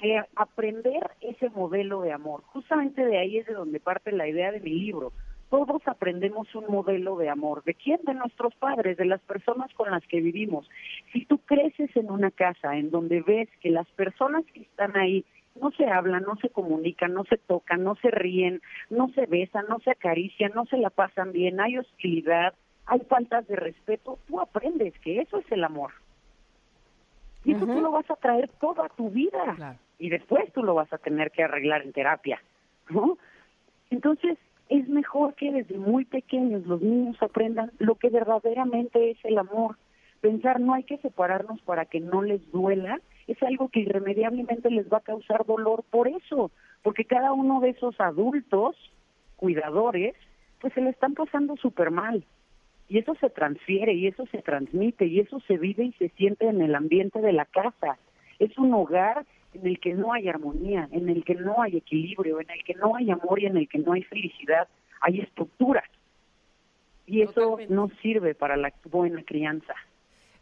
que 0.00 0.20
aprender 0.34 1.10
ese 1.20 1.48
modelo 1.50 2.00
de 2.00 2.12
amor. 2.12 2.42
Justamente 2.46 3.04
de 3.04 3.18
ahí 3.18 3.38
es 3.38 3.46
de 3.46 3.52
donde 3.54 3.78
parte 3.78 4.10
la 4.10 4.26
idea 4.26 4.50
de 4.50 4.58
mi 4.60 4.70
libro. 4.74 5.12
Todos 5.52 5.86
aprendemos 5.86 6.54
un 6.54 6.64
modelo 6.68 7.18
de 7.18 7.28
amor. 7.28 7.62
¿De 7.64 7.74
quién? 7.74 8.00
De 8.04 8.14
nuestros 8.14 8.54
padres, 8.54 8.96
de 8.96 9.04
las 9.04 9.20
personas 9.20 9.70
con 9.74 9.90
las 9.90 10.02
que 10.06 10.18
vivimos. 10.18 10.66
Si 11.12 11.26
tú 11.26 11.36
creces 11.44 11.94
en 11.94 12.10
una 12.10 12.30
casa 12.30 12.74
en 12.74 12.90
donde 12.90 13.20
ves 13.20 13.50
que 13.60 13.68
las 13.68 13.86
personas 13.88 14.46
que 14.46 14.62
están 14.62 14.96
ahí 14.96 15.26
no 15.60 15.70
se 15.72 15.84
hablan, 15.84 16.22
no 16.22 16.36
se 16.36 16.48
comunican, 16.48 17.12
no 17.12 17.24
se 17.24 17.36
tocan, 17.36 17.84
no 17.84 17.96
se 17.96 18.10
ríen, 18.10 18.62
no 18.88 19.10
se 19.10 19.26
besan, 19.26 19.66
no 19.68 19.78
se 19.80 19.90
acarician, 19.90 20.52
no 20.54 20.64
se 20.64 20.78
la 20.78 20.88
pasan 20.88 21.32
bien, 21.32 21.60
hay 21.60 21.76
hostilidad, 21.76 22.54
hay 22.86 23.00
faltas 23.00 23.46
de 23.46 23.56
respeto, 23.56 24.18
tú 24.26 24.40
aprendes 24.40 24.98
que 25.00 25.20
eso 25.20 25.36
es 25.36 25.52
el 25.52 25.64
amor. 25.64 25.90
Y 27.44 27.52
eso 27.52 27.66
tú 27.66 27.78
lo 27.78 27.90
vas 27.90 28.10
a 28.10 28.16
traer 28.16 28.48
toda 28.58 28.88
tu 28.96 29.10
vida. 29.10 29.54
Claro. 29.56 29.78
Y 29.98 30.08
después 30.08 30.50
tú 30.54 30.62
lo 30.62 30.72
vas 30.72 30.90
a 30.94 30.96
tener 30.96 31.30
que 31.30 31.42
arreglar 31.42 31.82
en 31.82 31.92
terapia. 31.92 32.40
¿no? 32.88 33.18
Entonces, 33.90 34.38
es 34.72 34.88
mejor 34.88 35.34
que 35.34 35.52
desde 35.52 35.76
muy 35.76 36.06
pequeños 36.06 36.66
los 36.66 36.80
niños 36.80 37.22
aprendan 37.22 37.70
lo 37.78 37.96
que 37.96 38.08
verdaderamente 38.08 39.10
es 39.10 39.18
el 39.22 39.36
amor. 39.36 39.76
Pensar 40.22 40.60
no 40.60 40.72
hay 40.72 40.84
que 40.84 40.96
separarnos 40.98 41.60
para 41.60 41.84
que 41.84 42.00
no 42.00 42.22
les 42.22 42.50
duela, 42.50 42.98
es 43.26 43.42
algo 43.42 43.68
que 43.68 43.80
irremediablemente 43.80 44.70
les 44.70 44.90
va 44.90 44.98
a 44.98 45.02
causar 45.02 45.44
dolor 45.44 45.84
por 45.90 46.08
eso, 46.08 46.50
porque 46.82 47.04
cada 47.04 47.34
uno 47.34 47.60
de 47.60 47.68
esos 47.68 48.00
adultos, 48.00 48.74
cuidadores, 49.36 50.14
pues 50.62 50.72
se 50.72 50.80
le 50.80 50.88
están 50.88 51.12
pasando 51.12 51.54
súper 51.58 51.90
mal. 51.90 52.24
Y 52.88 52.96
eso 52.96 53.14
se 53.16 53.28
transfiere 53.28 53.92
y 53.92 54.06
eso 54.06 54.24
se 54.32 54.40
transmite 54.40 55.04
y 55.04 55.20
eso 55.20 55.38
se 55.40 55.58
vive 55.58 55.84
y 55.84 55.92
se 55.92 56.08
siente 56.10 56.46
en 56.46 56.62
el 56.62 56.74
ambiente 56.74 57.20
de 57.20 57.32
la 57.34 57.44
casa. 57.44 57.98
Es 58.38 58.56
un 58.56 58.72
hogar 58.72 59.26
en 59.54 59.66
el 59.66 59.78
que 59.80 59.94
no 59.94 60.12
hay 60.12 60.28
armonía, 60.28 60.88
en 60.92 61.08
el 61.08 61.24
que 61.24 61.34
no 61.34 61.62
hay 61.62 61.76
equilibrio, 61.76 62.40
en 62.40 62.50
el 62.50 62.62
que 62.64 62.74
no 62.74 62.96
hay 62.96 63.10
amor 63.10 63.40
y 63.40 63.46
en 63.46 63.56
el 63.56 63.68
que 63.68 63.78
no 63.78 63.92
hay 63.92 64.02
felicidad. 64.02 64.68
Hay 65.00 65.20
estructuras. 65.20 65.84
Y 67.06 67.22
eso 67.22 67.32
Totalmente. 67.32 67.74
no 67.74 67.90
sirve 68.00 68.34
para 68.34 68.56
la 68.56 68.72
buena 68.84 69.22
crianza. 69.22 69.74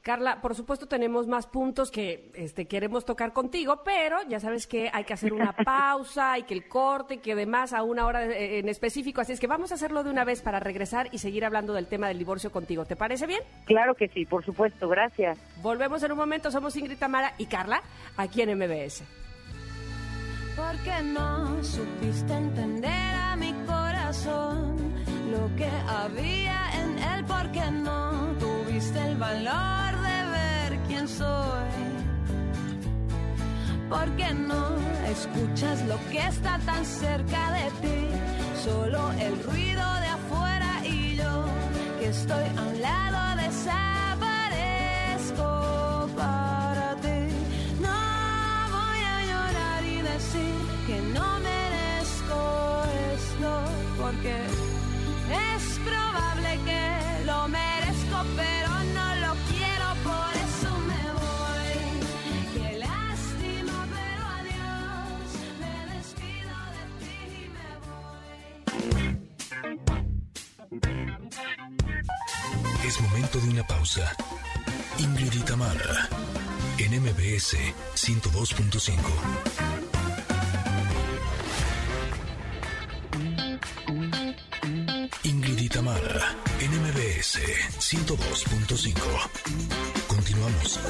Carla, 0.02 0.40
por 0.40 0.54
supuesto 0.54 0.86
tenemos 0.86 1.26
más 1.26 1.46
puntos 1.46 1.90
que 1.90 2.30
este, 2.34 2.66
queremos 2.66 3.04
tocar 3.04 3.34
contigo, 3.34 3.82
pero 3.84 4.16
ya 4.28 4.40
sabes 4.40 4.66
que 4.66 4.90
hay 4.92 5.04
que 5.04 5.12
hacer 5.12 5.34
una 5.34 5.52
pausa, 5.64 6.32
hay 6.32 6.44
que 6.44 6.54
el 6.54 6.68
corte, 6.68 7.18
que 7.18 7.32
además 7.32 7.74
a 7.74 7.82
una 7.82 8.06
hora 8.06 8.24
eh, 8.24 8.60
en 8.60 8.68
específico, 8.70 9.20
así 9.20 9.32
es 9.32 9.40
que 9.40 9.46
vamos 9.46 9.72
a 9.72 9.74
hacerlo 9.74 10.02
de 10.02 10.10
una 10.10 10.24
vez 10.24 10.40
para 10.40 10.58
regresar 10.58 11.08
y 11.12 11.18
seguir 11.18 11.44
hablando 11.44 11.74
del 11.74 11.86
tema 11.86 12.08
del 12.08 12.18
divorcio 12.18 12.50
contigo. 12.50 12.86
¿Te 12.86 12.96
parece 12.96 13.26
bien? 13.26 13.42
Claro 13.66 13.94
que 13.94 14.08
sí, 14.08 14.24
por 14.24 14.42
supuesto, 14.42 14.88
gracias. 14.88 15.38
Volvemos 15.60 16.02
en 16.02 16.12
un 16.12 16.18
momento, 16.18 16.50
somos 16.50 16.74
Ingrid 16.76 16.98
Tamara 16.98 17.34
y 17.36 17.44
Carla, 17.46 17.82
aquí 18.16 18.40
en 18.40 18.56
MBS. 18.58 19.04
Porque 20.56 21.02
no 21.02 21.62
supiste 21.62 22.32
entender 22.32 23.14
a 23.14 23.36
mi 23.36 23.52
corazón 23.66 24.76
lo 25.30 25.54
que 25.56 25.68
había 25.88 26.70
en 26.74 26.98
él, 26.98 27.24
porque 27.26 27.70
no 27.70 28.29
el 28.80 29.16
valor 29.16 29.92
de 30.00 30.24
ver 30.36 30.78
quién 30.88 31.06
soy. 31.06 31.68
Porque 33.90 34.32
no 34.32 34.74
escuchas 35.06 35.82
lo 35.86 35.98
que 36.10 36.26
está 36.26 36.58
tan 36.60 36.82
cerca 36.86 37.52
de 37.52 37.70
ti, 37.82 38.08
solo 38.64 39.12
el 39.20 39.38
ruido 39.44 39.84
de 40.00 40.06
afuera 40.06 40.80
y 40.84 41.16
yo 41.16 41.44
que 41.98 42.08
estoy 42.08 42.46
a 42.56 42.62
un 42.62 42.80
lado 42.80 43.36
desaparezco 43.42 46.08
para 46.16 46.94
ti. 47.04 47.28
No 47.82 47.98
voy 48.76 49.02
a 49.14 49.16
llorar 49.30 49.84
y 49.84 50.00
decir 50.00 50.54
que 50.86 51.02
no 51.12 51.38
merezco 51.40 52.40
esto, 53.14 53.50
porque 54.00 54.36
es 55.54 55.62
probable 55.84 56.50
que 56.64 56.89
lo 57.30 57.48
merezco, 57.48 58.18
pero 58.36 58.70
no 58.96 59.06
lo 59.24 59.32
quiero, 59.50 59.86
por 60.08 60.32
eso 60.46 60.70
me 60.90 61.02
voy. 61.20 61.74
Qué 62.54 62.68
lástima, 62.86 63.76
pero 63.96 64.22
adiós, 64.38 65.30
me 65.62 65.74
despido 65.94 66.56
de 66.76 66.84
ti 67.00 67.18
y 67.42 67.46
me 67.56 67.70
voy. 67.86 68.38
Es 72.88 72.94
momento 73.00 73.36
de 73.38 73.48
una 73.48 73.64
pausa. 73.66 74.04
Ingrid 74.98 75.32
y 75.32 75.42
en 76.78 76.90
MBS 77.02 77.50
102.5. 77.94 79.79
MBS 87.32 87.78
102.5. 87.78 89.30
Continuamos. 90.08 90.80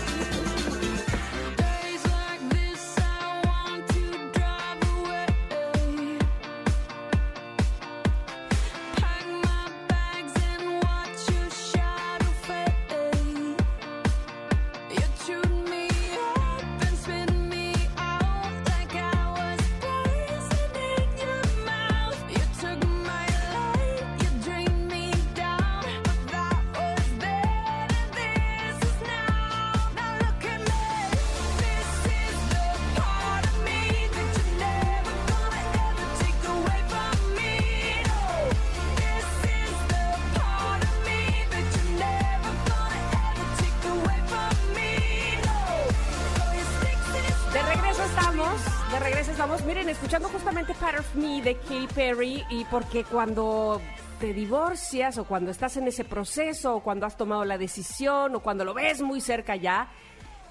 Me 51.14 51.40
de 51.42 51.56
Katy 51.56 51.86
Perry 51.94 52.44
y 52.50 52.64
porque 52.66 53.04
cuando 53.04 53.80
te 54.20 54.32
divorcias 54.34 55.16
o 55.18 55.24
cuando 55.24 55.50
estás 55.50 55.76
en 55.76 55.88
ese 55.88 56.04
proceso 56.04 56.76
o 56.76 56.82
cuando 56.82 57.06
has 57.06 57.16
tomado 57.16 57.44
la 57.44 57.56
decisión 57.58 58.34
o 58.34 58.40
cuando 58.40 58.64
lo 58.64 58.74
ves 58.74 59.00
muy 59.00 59.20
cerca 59.20 59.56
ya, 59.56 59.88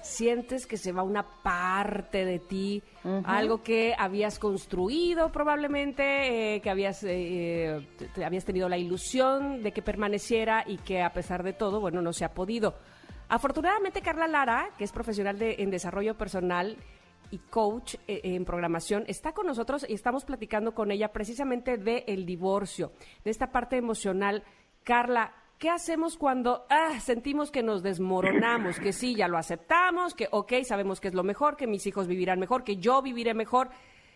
sientes 0.02 0.66
que 0.66 0.76
se 0.76 0.92
va 0.92 1.02
una 1.02 1.22
parte 1.42 2.24
de 2.24 2.38
ti, 2.40 2.82
algo 3.24 3.62
que 3.62 3.94
habías 3.96 4.38
construido 4.38 5.30
probablemente, 5.30 6.56
eh, 6.56 6.60
que 6.60 6.70
habías, 6.70 7.04
eh, 7.04 7.86
te- 7.98 8.08
te 8.08 8.24
habías 8.24 8.44
tenido 8.44 8.68
la 8.68 8.78
ilusión 8.78 9.62
de 9.62 9.72
que 9.72 9.82
permaneciera 9.82 10.64
y 10.66 10.78
que 10.78 11.02
a 11.02 11.12
pesar 11.12 11.42
de 11.42 11.52
todo, 11.52 11.80
bueno, 11.80 12.02
no 12.02 12.12
se 12.12 12.24
ha 12.24 12.32
podido. 12.34 12.74
Afortunadamente, 13.28 14.00
Carla 14.02 14.26
Lara, 14.26 14.70
que 14.78 14.84
es 14.84 14.90
profesional 14.92 15.38
de- 15.38 15.56
en 15.58 15.70
desarrollo 15.70 16.16
personal 16.16 16.76
y 17.30 17.38
coach 17.38 17.94
eh, 18.06 18.20
en 18.24 18.44
programación, 18.44 19.04
está 19.06 19.32
con 19.32 19.46
nosotros 19.46 19.86
y 19.88 19.94
estamos 19.94 20.24
platicando 20.24 20.74
con 20.74 20.90
ella 20.90 21.12
precisamente 21.12 21.76
de 21.76 22.04
el 22.06 22.26
divorcio, 22.26 22.92
de 23.24 23.30
esta 23.30 23.50
parte 23.52 23.76
emocional. 23.76 24.42
Carla, 24.82 25.34
¿qué 25.58 25.70
hacemos 25.70 26.16
cuando 26.16 26.66
ah, 26.70 26.98
sentimos 27.00 27.50
que 27.50 27.62
nos 27.62 27.82
desmoronamos? 27.82 28.80
Que 28.80 28.92
sí, 28.92 29.14
ya 29.14 29.28
lo 29.28 29.38
aceptamos, 29.38 30.14
que 30.14 30.28
ok, 30.30 30.52
sabemos 30.64 31.00
que 31.00 31.08
es 31.08 31.14
lo 31.14 31.22
mejor, 31.22 31.56
que 31.56 31.66
mis 31.66 31.86
hijos 31.86 32.08
vivirán 32.08 32.40
mejor, 32.40 32.64
que 32.64 32.76
yo 32.76 33.02
viviré 33.02 33.34
mejor 33.34 33.70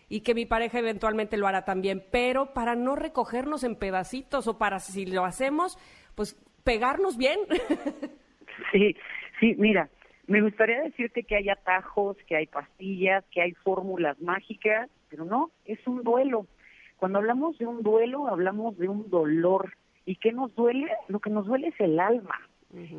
y 0.09 0.21
que 0.21 0.35
mi 0.35 0.45
pareja 0.45 0.79
eventualmente 0.79 1.37
lo 1.37 1.47
hará 1.47 1.65
también, 1.65 2.03
pero 2.11 2.53
para 2.53 2.75
no 2.75 2.95
recogernos 2.95 3.63
en 3.63 3.75
pedacitos 3.75 4.47
o 4.47 4.57
para 4.57 4.79
si 4.79 5.05
lo 5.05 5.25
hacemos, 5.25 5.77
pues 6.15 6.37
pegarnos 6.63 7.17
bien. 7.17 7.39
Sí, 8.71 8.95
sí, 9.39 9.53
mira, 9.57 9.89
me 10.27 10.41
gustaría 10.41 10.81
decirte 10.81 11.23
que 11.23 11.35
hay 11.35 11.49
atajos, 11.49 12.17
que 12.27 12.35
hay 12.35 12.47
pastillas, 12.47 13.23
que 13.31 13.41
hay 13.41 13.53
fórmulas 13.53 14.19
mágicas, 14.21 14.89
pero 15.09 15.25
no, 15.25 15.51
es 15.65 15.79
un 15.87 16.03
duelo. 16.03 16.47
Cuando 16.97 17.19
hablamos 17.19 17.57
de 17.57 17.67
un 17.67 17.83
duelo, 17.83 18.27
hablamos 18.27 18.77
de 18.77 18.87
un 18.87 19.09
dolor. 19.09 19.73
¿Y 20.05 20.15
qué 20.15 20.31
nos 20.31 20.53
duele? 20.55 20.89
Lo 21.07 21.19
que 21.19 21.29
nos 21.29 21.45
duele 21.45 21.67
es 21.67 21.79
el 21.79 21.99
alma. 21.99 22.39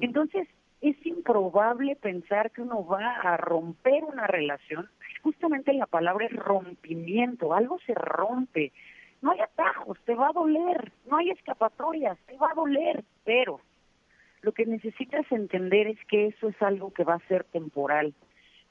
Entonces, 0.00 0.49
es 0.80 1.04
improbable 1.04 1.97
pensar 1.97 2.50
que 2.50 2.62
uno 2.62 2.87
va 2.87 3.16
a 3.16 3.37
romper 3.37 4.04
una 4.04 4.26
relación. 4.26 4.88
Justamente 5.23 5.73
la 5.73 5.87
palabra 5.87 6.26
es 6.26 6.33
rompimiento, 6.33 7.52
algo 7.52 7.78
se 7.80 7.95
rompe. 7.95 8.73
No 9.23 9.33
hay 9.33 9.40
atajos, 9.40 9.99
te 10.04 10.14
va 10.14 10.28
a 10.28 10.33
doler, 10.33 10.92
no 11.11 11.16
hay 11.16 11.30
escapatorias, 11.30 12.18
te 12.26 12.37
va 12.37 12.50
a 12.50 12.54
doler, 12.54 13.02
pero 13.25 13.61
lo 14.47 14.53
que 14.53 14.65
necesitas 14.65 15.26
entender 15.33 15.88
es 15.88 15.99
que 16.07 16.29
eso 16.29 16.49
es 16.49 16.62
algo 16.62 16.93
que 16.93 17.03
va 17.03 17.15
a 17.15 17.29
ser 17.29 17.43
temporal. 17.43 18.15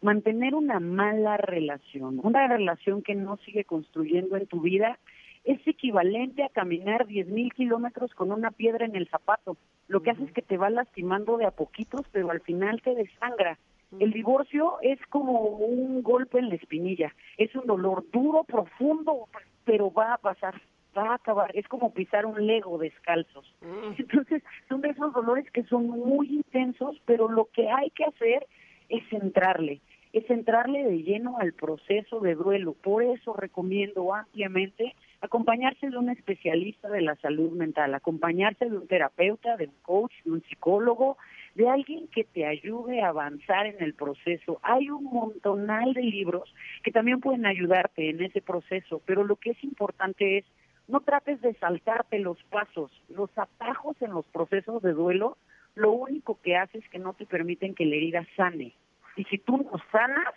Mantener 0.01 0.55
una 0.55 0.79
mala 0.79 1.35
relación, 1.35 2.21
una 2.23 2.47
relación 2.47 3.01
que 3.01 3.13
no 3.13 3.35
sigue 3.45 3.65
construyendo 3.65 4.37
en 4.37 4.47
tu 4.47 4.61
vida, 4.61 4.97
es 5.43 5.59
equivalente 5.67 6.43
a 6.43 6.49
caminar 6.49 7.07
10 7.07 7.27
mil 7.27 7.51
kilómetros 7.51 8.15
con 8.15 8.31
una 8.31 8.51
piedra 8.51 8.85
en 8.85 8.95
el 8.95 9.09
zapato. 9.09 9.57
Lo 9.89 10.01
que 10.01 10.11
hace 10.11 10.23
es 10.23 10.31
que 10.31 10.41
te 10.41 10.55
va 10.55 10.69
lastimando 10.69 11.35
de 11.35 11.45
a 11.45 11.51
poquitos, 11.51 12.07
pero 12.13 12.31
al 12.31 12.39
final 12.39 12.81
te 12.81 12.95
desangra. 12.95 13.59
El 13.99 14.13
divorcio 14.13 14.77
es 14.81 14.99
como 15.09 15.41
un 15.41 16.01
golpe 16.03 16.39
en 16.39 16.47
la 16.47 16.55
espinilla. 16.55 17.13
Es 17.37 17.53
un 17.53 17.67
dolor 17.67 18.05
duro, 18.13 18.45
profundo, 18.45 19.27
pero 19.65 19.91
va 19.91 20.13
a 20.13 20.19
pasar, 20.19 20.61
va 20.97 21.11
a 21.11 21.15
acabar. 21.15 21.51
Es 21.55 21.67
como 21.67 21.93
pisar 21.93 22.25
un 22.25 22.45
lego 22.45 22.77
descalzos. 22.77 23.53
Entonces, 23.97 24.43
son 24.69 24.81
de 24.81 24.89
esos 24.89 25.13
dolores 25.13 25.49
que 25.51 25.63
son 25.63 25.87
muy 25.87 26.27
intensos, 26.27 27.01
pero 27.05 27.29
lo 27.29 27.45
que 27.45 27.69
hay 27.69 27.89
que 27.91 28.05
hacer 28.05 28.45
es 28.89 29.03
entrarle, 29.11 29.81
es 30.13 30.29
entrarle 30.29 30.83
de 30.83 31.03
lleno 31.03 31.37
al 31.39 31.53
proceso 31.53 32.19
de 32.19 32.35
duelo. 32.35 32.73
Por 32.73 33.03
eso 33.03 33.33
recomiendo 33.33 34.13
ampliamente 34.13 34.95
acompañarse 35.21 35.89
de 35.89 35.97
un 35.97 36.09
especialista 36.09 36.87
de 36.89 37.01
la 37.01 37.15
salud 37.15 37.51
mental, 37.51 37.93
acompañarse 37.93 38.69
de 38.69 38.77
un 38.77 38.87
terapeuta, 38.87 39.57
de 39.57 39.65
un 39.65 39.73
coach, 39.81 40.13
de 40.23 40.31
un 40.31 40.43
psicólogo, 40.43 41.17
de 41.55 41.69
alguien 41.69 42.07
que 42.09 42.25
te 42.25 42.45
ayude 42.45 43.01
a 43.01 43.07
avanzar 43.09 43.65
en 43.65 43.81
el 43.81 43.93
proceso. 43.93 44.59
Hay 44.61 44.89
un 44.89 45.05
montonal 45.05 45.93
de 45.93 46.03
libros 46.03 46.53
que 46.83 46.91
también 46.91 47.21
pueden 47.21 47.45
ayudarte 47.45 48.09
en 48.09 48.21
ese 48.21 48.41
proceso, 48.41 49.01
pero 49.05 49.23
lo 49.23 49.37
que 49.37 49.51
es 49.51 49.63
importante 49.63 50.37
es 50.37 50.45
no 50.87 50.99
trates 51.01 51.41
de 51.41 51.53
saltarte 51.55 52.19
los 52.19 52.41
pasos, 52.45 52.91
los 53.09 53.29
atajos 53.37 53.99
en 54.01 54.11
los 54.11 54.25
procesos 54.27 54.81
de 54.81 54.93
duelo, 54.93 55.37
lo 55.73 55.91
único 55.91 56.39
que 56.41 56.55
hace 56.55 56.77
es 56.77 56.89
que 56.89 56.99
no 56.99 57.13
te 57.13 57.25
permiten 57.25 57.75
que 57.75 57.85
la 57.85 57.95
herida 57.95 58.25
sane. 58.35 58.73
Y 59.15 59.23
si 59.25 59.37
tú 59.37 59.57
no 59.57 59.71
sanas, 59.91 60.33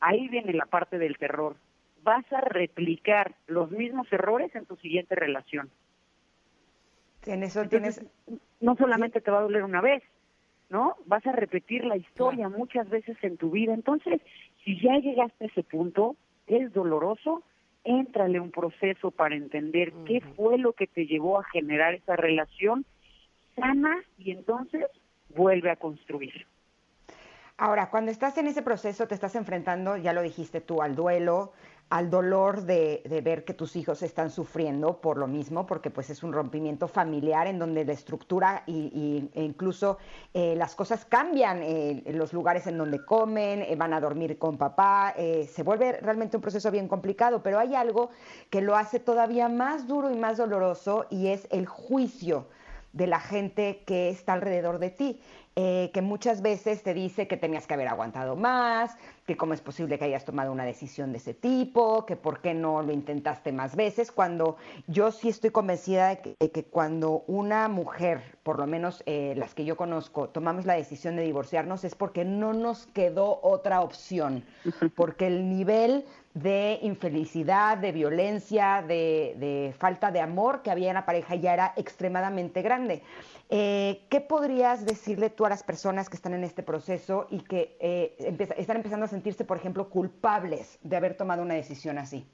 ahí 0.00 0.28
viene 0.28 0.52
la 0.52 0.66
parte 0.66 0.98
del 0.98 1.16
terror. 1.18 1.56
Vas 2.02 2.30
a 2.32 2.40
replicar 2.40 3.34
los 3.46 3.70
mismos 3.70 4.12
errores 4.12 4.54
en 4.54 4.66
tu 4.66 4.76
siguiente 4.76 5.14
relación. 5.14 5.70
En 7.26 7.42
eso 7.42 7.62
Entonces, 7.62 8.00
tienes... 8.26 8.42
no 8.60 8.74
solamente 8.76 9.20
te 9.20 9.30
va 9.30 9.38
a 9.38 9.42
doler 9.42 9.62
una 9.62 9.80
vez, 9.80 10.02
¿no? 10.68 10.96
Vas 11.06 11.24
a 11.26 11.32
repetir 11.32 11.84
la 11.84 11.96
historia 11.96 12.48
muchas 12.48 12.88
veces 12.88 13.16
en 13.22 13.36
tu 13.36 13.50
vida. 13.50 13.72
Entonces, 13.72 14.20
si 14.64 14.80
ya 14.80 14.98
llegaste 14.98 15.44
a 15.44 15.48
ese 15.48 15.62
punto, 15.62 16.16
es 16.46 16.72
doloroso, 16.72 17.42
éntrale 17.84 18.40
un 18.40 18.50
proceso 18.50 19.10
para 19.10 19.34
entender 19.34 19.92
qué 20.06 20.20
fue 20.36 20.58
lo 20.58 20.72
que 20.72 20.86
te 20.86 21.06
llevó 21.06 21.38
a 21.38 21.44
generar 21.44 21.94
esa 21.94 22.16
relación 22.16 22.84
sana 23.56 24.02
y 24.18 24.30
entonces 24.30 24.86
vuelve 25.34 25.70
a 25.70 25.76
construir. 25.76 26.46
Ahora, 27.56 27.90
cuando 27.90 28.10
estás 28.10 28.36
en 28.38 28.46
ese 28.46 28.62
proceso, 28.62 29.06
te 29.06 29.14
estás 29.14 29.36
enfrentando, 29.36 29.96
ya 29.96 30.12
lo 30.12 30.22
dijiste 30.22 30.60
tú, 30.60 30.82
al 30.82 30.96
duelo, 30.96 31.52
al 31.92 32.08
dolor 32.08 32.62
de, 32.62 33.02
de 33.04 33.20
ver 33.20 33.44
que 33.44 33.52
tus 33.52 33.76
hijos 33.76 34.02
están 34.02 34.30
sufriendo 34.30 35.02
por 35.02 35.18
lo 35.18 35.26
mismo, 35.26 35.66
porque 35.66 35.90
pues 35.90 36.08
es 36.08 36.22
un 36.22 36.32
rompimiento 36.32 36.88
familiar 36.88 37.46
en 37.46 37.58
donde 37.58 37.84
la 37.84 37.92
estructura 37.92 38.62
y, 38.66 39.28
e 39.34 39.42
incluso 39.42 39.98
eh, 40.32 40.54
las 40.56 40.74
cosas 40.74 41.04
cambian, 41.04 41.60
eh, 41.62 42.02
los 42.14 42.32
lugares 42.32 42.66
en 42.66 42.78
donde 42.78 43.04
comen, 43.04 43.60
eh, 43.60 43.76
van 43.76 43.92
a 43.92 44.00
dormir 44.00 44.38
con 44.38 44.56
papá, 44.56 45.14
se 45.14 45.62
vuelve 45.62 46.00
realmente 46.00 46.38
un 46.38 46.40
proceso 46.40 46.70
bien 46.70 46.88
complicado, 46.88 47.42
pero 47.42 47.58
hay 47.58 47.74
algo 47.74 48.08
que 48.48 48.62
lo 48.62 48.74
hace 48.74 48.98
todavía 48.98 49.50
más 49.50 49.86
duro 49.86 50.10
y 50.10 50.16
más 50.16 50.38
doloroso 50.38 51.04
y 51.10 51.26
es 51.26 51.46
el 51.50 51.66
juicio 51.66 52.46
de 52.94 53.06
la 53.06 53.20
gente 53.20 53.82
que 53.86 54.10
está 54.10 54.32
alrededor 54.32 54.78
de 54.78 54.90
ti, 54.90 55.20
eh, 55.54 55.90
que 55.92 56.00
muchas 56.00 56.40
veces 56.40 56.82
te 56.82 56.94
dice 56.94 57.28
que 57.28 57.36
tenías 57.36 57.66
que 57.66 57.74
haber 57.74 57.88
aguantado 57.88 58.36
más, 58.36 58.96
que 59.26 59.36
cómo 59.36 59.52
es 59.52 59.60
posible 59.60 59.98
que 59.98 60.06
hayas 60.06 60.24
tomado 60.24 60.50
una 60.50 60.64
decisión 60.64 61.12
de 61.12 61.18
ese 61.18 61.34
tipo, 61.34 62.06
que 62.06 62.16
por 62.16 62.40
qué 62.40 62.54
no 62.54 62.82
lo 62.82 62.90
intentaste 62.92 63.52
más 63.52 63.76
veces, 63.76 64.10
cuando 64.12 64.56
yo 64.86 65.12
sí 65.12 65.28
estoy 65.28 65.50
convencida 65.50 66.08
de 66.08 66.18
que, 66.20 66.36
de 66.40 66.50
que 66.50 66.64
cuando 66.64 67.22
una 67.26 67.68
mujer, 67.68 68.22
por 68.42 68.58
lo 68.58 68.66
menos 68.66 69.02
eh, 69.04 69.34
las 69.36 69.54
que 69.54 69.66
yo 69.66 69.76
conozco, 69.76 70.30
tomamos 70.30 70.64
la 70.64 70.74
decisión 70.74 71.16
de 71.16 71.22
divorciarnos 71.22 71.84
es 71.84 71.94
porque 71.94 72.24
no 72.24 72.54
nos 72.54 72.86
quedó 72.86 73.38
otra 73.42 73.82
opción, 73.82 74.44
porque 74.96 75.26
el 75.26 75.48
nivel 75.50 76.06
de 76.34 76.78
infelicidad, 76.80 77.76
de 77.76 77.92
violencia, 77.92 78.82
de, 78.86 79.36
de 79.38 79.74
falta 79.78 80.10
de 80.10 80.20
amor 80.20 80.62
que 80.62 80.70
había 80.70 80.88
en 80.88 80.94
la 80.94 81.04
pareja 81.04 81.34
ya 81.34 81.52
era 81.52 81.74
extremadamente 81.76 82.62
grande. 82.62 83.02
Eh, 83.54 84.00
¿Qué 84.08 84.22
podrías 84.22 84.86
decirle 84.86 85.28
tú 85.28 85.44
a 85.44 85.50
las 85.50 85.62
personas 85.62 86.08
que 86.08 86.16
están 86.16 86.32
en 86.32 86.42
este 86.42 86.62
proceso 86.62 87.26
y 87.30 87.40
que 87.40 87.76
eh, 87.80 88.14
están 88.56 88.78
empezando 88.78 89.04
a 89.04 89.08
sentirse, 89.08 89.44
por 89.44 89.58
ejemplo, 89.58 89.90
culpables 89.90 90.78
de 90.82 90.96
haber 90.96 91.18
tomado 91.18 91.42
una 91.42 91.52
decisión 91.52 91.98
así? 91.98 92.24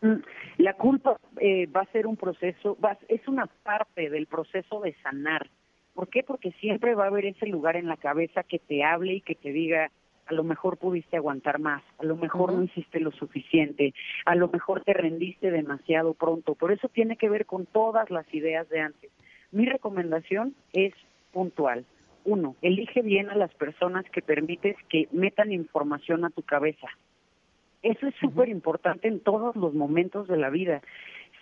Mm, 0.00 0.22
La 0.56 0.72
culpa 0.72 1.18
eh, 1.40 1.66
va 1.66 1.82
a 1.82 1.92
ser 1.92 2.06
un 2.06 2.16
proceso, 2.16 2.78
va, 2.82 2.96
es 3.08 3.28
una 3.28 3.44
parte 3.62 4.08
del 4.08 4.26
proceso 4.26 4.80
de 4.80 4.94
sanar. 5.02 5.50
¿Por 5.92 6.08
qué? 6.08 6.22
Porque 6.22 6.52
siempre 6.52 6.94
va 6.94 7.04
a 7.04 7.08
haber 7.08 7.26
ese 7.26 7.46
lugar 7.48 7.76
en 7.76 7.86
la 7.86 7.98
cabeza 7.98 8.42
que 8.42 8.58
te 8.58 8.82
hable 8.82 9.16
y 9.16 9.20
que 9.20 9.34
te 9.34 9.52
diga, 9.52 9.90
a 10.24 10.32
lo 10.32 10.42
mejor 10.42 10.78
pudiste 10.78 11.18
aguantar 11.18 11.58
más, 11.58 11.82
a 11.98 12.04
lo 12.04 12.16
mejor 12.16 12.54
no 12.54 12.62
hiciste 12.62 12.98
lo 12.98 13.10
suficiente, 13.10 13.92
a 14.24 14.34
lo 14.36 14.48
mejor 14.48 14.82
te 14.84 14.94
rendiste 14.94 15.50
demasiado 15.50 16.14
pronto. 16.14 16.54
Por 16.54 16.72
eso 16.72 16.88
tiene 16.88 17.18
que 17.18 17.28
ver 17.28 17.44
con 17.44 17.66
todas 17.66 18.08
las 18.08 18.24
ideas 18.32 18.66
de 18.70 18.80
antes. 18.80 19.10
Mi 19.52 19.66
recomendación 19.66 20.54
es 20.72 20.94
puntual. 21.30 21.84
Uno, 22.24 22.56
elige 22.62 23.02
bien 23.02 23.28
a 23.30 23.36
las 23.36 23.52
personas 23.54 24.04
que 24.10 24.22
permites 24.22 24.76
que 24.88 25.08
metan 25.12 25.52
información 25.52 26.24
a 26.24 26.30
tu 26.30 26.42
cabeza. 26.42 26.88
Eso 27.82 28.06
es 28.06 28.14
súper 28.16 28.48
importante 28.48 29.08
en 29.08 29.20
todos 29.20 29.54
los 29.56 29.74
momentos 29.74 30.26
de 30.28 30.38
la 30.38 30.50
vida. 30.50 30.80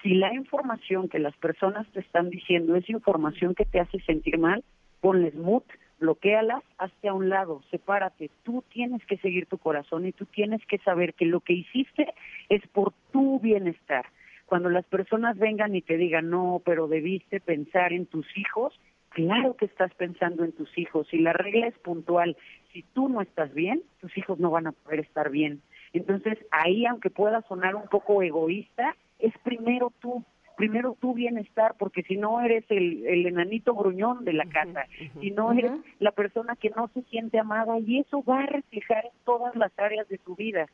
Si 0.03 0.14
la 0.14 0.35
información 0.35 1.09
que 1.09 1.18
las 1.18 1.37
personas 1.37 1.87
te 1.92 2.01
están 2.01 2.31
diciendo 2.31 2.75
es 2.75 2.88
información 2.88 3.55
que 3.55 3.66
te 3.66 3.79
hace 3.79 4.01
sentir 4.01 4.38
mal, 4.38 4.64
ponles 5.01 5.35
mute, 5.35 5.73
bloquealas, 6.01 6.64
hazte 6.79 7.09
a 7.09 7.14
un 7.14 7.29
lado, 7.29 7.62
sepárate. 7.70 8.31
Tú 8.42 8.64
tienes 8.73 9.05
que 9.07 9.18
seguir 9.18 9.46
tu 9.46 9.59
corazón 9.59 10.07
y 10.07 10.12
tú 10.12 10.25
tienes 10.25 10.64
que 10.66 10.79
saber 10.79 11.14
que 11.14 11.27
lo 11.27 11.40
que 11.40 11.53
hiciste 11.53 12.12
es 12.49 12.66
por 12.68 12.92
tu 13.12 13.38
bienestar. 13.38 14.07
Cuando 14.50 14.68
las 14.68 14.84
personas 14.84 15.38
vengan 15.38 15.76
y 15.76 15.80
te 15.80 15.96
digan, 15.96 16.28
no, 16.28 16.60
pero 16.64 16.88
debiste 16.88 17.38
pensar 17.38 17.92
en 17.92 18.06
tus 18.06 18.26
hijos, 18.36 18.78
claro 19.10 19.54
que 19.54 19.66
estás 19.66 19.94
pensando 19.94 20.44
en 20.44 20.50
tus 20.50 20.76
hijos. 20.76 21.06
Y 21.14 21.18
la 21.20 21.32
regla 21.32 21.68
es 21.68 21.78
puntual. 21.78 22.36
Si 22.72 22.82
tú 22.92 23.08
no 23.08 23.20
estás 23.20 23.54
bien, 23.54 23.80
tus 24.00 24.18
hijos 24.18 24.40
no 24.40 24.50
van 24.50 24.66
a 24.66 24.72
poder 24.72 24.98
estar 24.98 25.30
bien. 25.30 25.62
Entonces, 25.92 26.36
ahí, 26.50 26.84
aunque 26.84 27.10
pueda 27.10 27.42
sonar 27.42 27.76
un 27.76 27.86
poco 27.88 28.24
egoísta, 28.24 28.96
es 29.20 29.32
primero 29.44 29.92
tú. 30.00 30.24
primero 30.56 30.96
tu 31.00 31.14
bienestar, 31.14 31.74
porque 31.78 32.02
si 32.02 32.16
no 32.16 32.40
eres 32.40 32.64
el, 32.70 33.06
el 33.06 33.26
enanito 33.26 33.72
gruñón 33.74 34.24
de 34.24 34.34
la 34.34 34.46
casa, 34.46 34.84
si 35.20 35.30
no 35.30 35.52
eres 35.52 35.72
la 36.00 36.10
persona 36.10 36.54
que 36.56 36.70
no 36.70 36.88
se 36.92 37.02
siente 37.04 37.38
amada, 37.38 37.78
y 37.78 38.00
eso 38.00 38.22
va 38.24 38.40
a 38.40 38.46
reflejar 38.46 39.04
en 39.06 39.12
todas 39.24 39.54
las 39.56 39.72
áreas 39.78 40.06
de 40.08 40.18
tu 40.18 40.34
vida. 40.36 40.66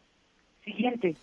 Siguiente, 0.65 1.15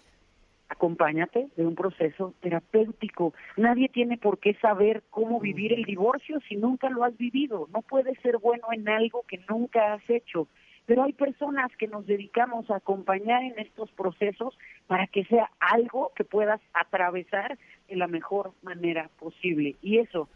acompáñate 0.74 1.48
de 1.56 1.66
un 1.66 1.76
proceso 1.76 2.34
terapéutico. 2.42 3.34
Nadie 3.58 3.90
tiene 3.90 4.18
por 4.18 4.40
qué 4.40 4.54
saber 4.56 5.04
cómo 5.10 5.40
vivir 5.40 5.74
el 5.74 5.84
divorcio 5.84 6.40
si 6.48 6.56
nunca 6.56 6.90
lo 6.90 7.04
has 7.04 7.18
vivido. 7.18 7.68
No 7.74 7.82
puedes 7.82 8.20
ser 8.20 8.38
bueno 8.38 8.68
en 8.72 8.90
algo 8.90 9.24
que 9.28 9.40
nunca 9.50 9.94
has 9.94 10.10
hecho. 10.10 10.48
Pero 10.86 11.04
hay 11.04 11.14
personas 11.14 11.72
que 11.78 11.88
nos 11.88 12.06
dedicamos 12.06 12.70
a 12.70 12.76
acompañar 12.76 13.44
en 13.44 13.58
estos 13.58 13.90
procesos 13.92 14.58
para 14.88 15.08
que 15.08 15.24
sea 15.26 15.50
algo 15.60 16.12
que 16.16 16.26
puedas 16.26 16.60
atravesar 16.74 17.58
de 17.88 17.96
la 17.96 18.08
mejor 18.08 18.52
manera 18.62 19.10
posible. 19.18 19.76
Y 19.82 20.00
eso, 20.00 20.28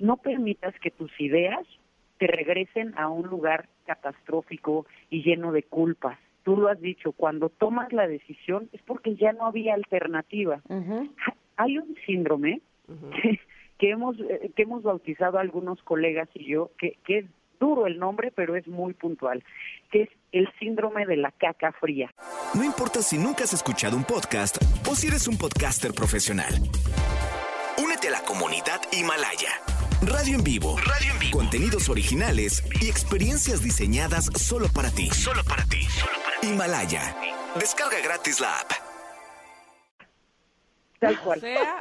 no 0.00 0.16
permitas 0.16 0.74
que 0.80 0.90
tus 0.90 1.12
ideas 1.20 1.64
te 2.18 2.26
regresen 2.26 2.98
a 2.98 3.08
un 3.08 3.28
lugar 3.28 3.68
catastrófico 3.86 4.86
y 5.10 5.22
lleno 5.22 5.52
de 5.52 5.62
culpas. 5.62 6.18
Tú 6.42 6.56
lo 6.56 6.68
has 6.68 6.80
dicho, 6.80 7.12
cuando 7.12 7.48
tomas 7.48 7.92
la 7.92 8.08
decisión 8.08 8.68
es 8.72 8.82
porque 8.82 9.14
ya 9.14 9.32
no 9.32 9.46
había 9.46 9.74
alternativa. 9.74 10.60
Hay 11.56 11.78
un 11.78 11.96
síndrome 12.06 12.60
que, 13.12 13.40
que 13.78 13.90
hemos 13.90 14.16
eh, 14.20 14.50
que 14.56 14.62
hemos 14.62 14.82
bautizado 14.82 15.38
algunos 15.38 15.82
colegas 15.82 16.28
y 16.34 16.46
yo, 16.46 16.70
que, 16.78 16.98
que 17.04 17.18
es 17.18 17.26
duro 17.60 17.86
el 17.86 17.98
nombre, 17.98 18.32
pero 18.34 18.56
es 18.56 18.66
muy 18.66 18.92
puntual, 18.92 19.44
que 19.90 20.02
es 20.02 20.08
el 20.32 20.48
síndrome 20.58 21.06
de 21.06 21.16
la 21.16 21.30
caca 21.30 21.72
fría. 21.72 22.12
No 22.54 22.64
importa 22.64 23.02
si 23.02 23.18
nunca 23.18 23.44
has 23.44 23.52
escuchado 23.52 23.96
un 23.96 24.04
podcast 24.04 24.56
o 24.90 24.96
si 24.96 25.06
eres 25.06 25.28
un 25.28 25.38
podcaster 25.38 25.92
profesional. 25.92 26.52
Únete 27.82 28.08
a 28.08 28.10
la 28.10 28.22
comunidad 28.22 28.80
Himalaya. 28.92 29.71
Radio 30.12 30.36
en 30.36 30.44
vivo. 30.44 30.76
Radio 30.76 31.12
en 31.12 31.18
vivo. 31.18 31.38
Contenidos 31.38 31.88
originales 31.88 32.62
y 32.82 32.88
experiencias 32.88 33.62
diseñadas 33.62 34.26
solo 34.36 34.66
para 34.74 34.90
ti. 34.90 35.08
Solo 35.10 35.42
para 35.48 35.64
ti. 35.64 35.86
Himalaya. 36.42 37.14
Descarga 37.58 37.96
gratis 38.04 38.40
la 38.40 38.60
app. 38.60 38.70
Tal 41.00 41.18
cual. 41.20 41.38
O 41.38 41.40
sea, 41.40 41.78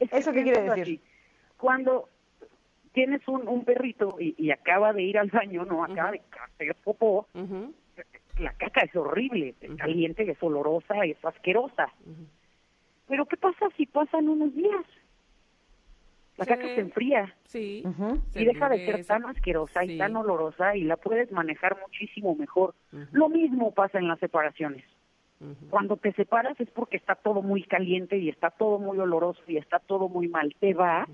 ¿Eso 0.18 0.32
qué 0.32 0.42
quiere 0.42 0.62
decir? 0.62 0.82
así. 0.82 1.00
Cuando 1.56 2.08
tienes 2.92 3.26
un, 3.26 3.48
un 3.48 3.64
perrito 3.64 4.16
y, 4.20 4.34
y 4.38 4.50
acaba 4.50 4.92
de 4.92 5.02
ir 5.02 5.18
al 5.18 5.30
baño, 5.30 5.64
no, 5.64 5.82
acaba 5.84 6.12
de 6.12 6.22
hacer 6.30 6.76
popó, 6.84 7.26
la 8.38 8.52
caca 8.54 8.82
es 8.82 8.94
horrible, 8.94 9.54
es 9.60 9.76
caliente, 9.76 10.30
es 10.30 10.42
olorosa, 10.42 11.04
es 11.04 11.22
asquerosa. 11.24 11.92
Pero 13.08 13.26
¿qué 13.26 13.36
pasa 13.36 13.66
si 13.76 13.86
pasan 13.86 14.28
unos 14.28 14.54
días? 14.54 14.84
La 16.40 16.46
Sí. 16.46 16.50
caca 16.50 16.62
se 16.74 16.80
enfría 16.80 17.34
sí. 17.44 17.84
Y 18.34 18.44
deja 18.44 18.68
de 18.68 18.84
ser 18.86 19.04
tan 19.04 19.26
asquerosa 19.26 19.82
Sí. 19.82 19.92
y 19.92 19.98
tan 19.98 20.16
olorosa 20.16 20.74
y 20.74 20.84
la 20.84 20.96
puedes 20.96 21.30
manejar 21.30 21.78
muchísimo 21.80 22.34
mejor. 22.34 22.74
Lo 23.12 23.28
mismo 23.28 23.72
pasa 23.72 23.98
en 23.98 24.08
las 24.08 24.18
separaciones. 24.18 24.84
Cuando 25.70 25.96
te 25.96 26.12
separas 26.12 26.58
es 26.60 26.68
porque 26.70 26.96
está 26.96 27.14
todo 27.14 27.40
muy 27.42 27.62
caliente 27.62 28.18
y 28.18 28.28
está 28.28 28.50
todo 28.50 28.78
muy 28.78 28.98
oloroso 28.98 29.40
y 29.46 29.56
está 29.58 29.78
todo 29.78 30.08
muy 30.08 30.28
mal. 30.28 30.54
Te 30.60 30.74
vas 30.74 31.08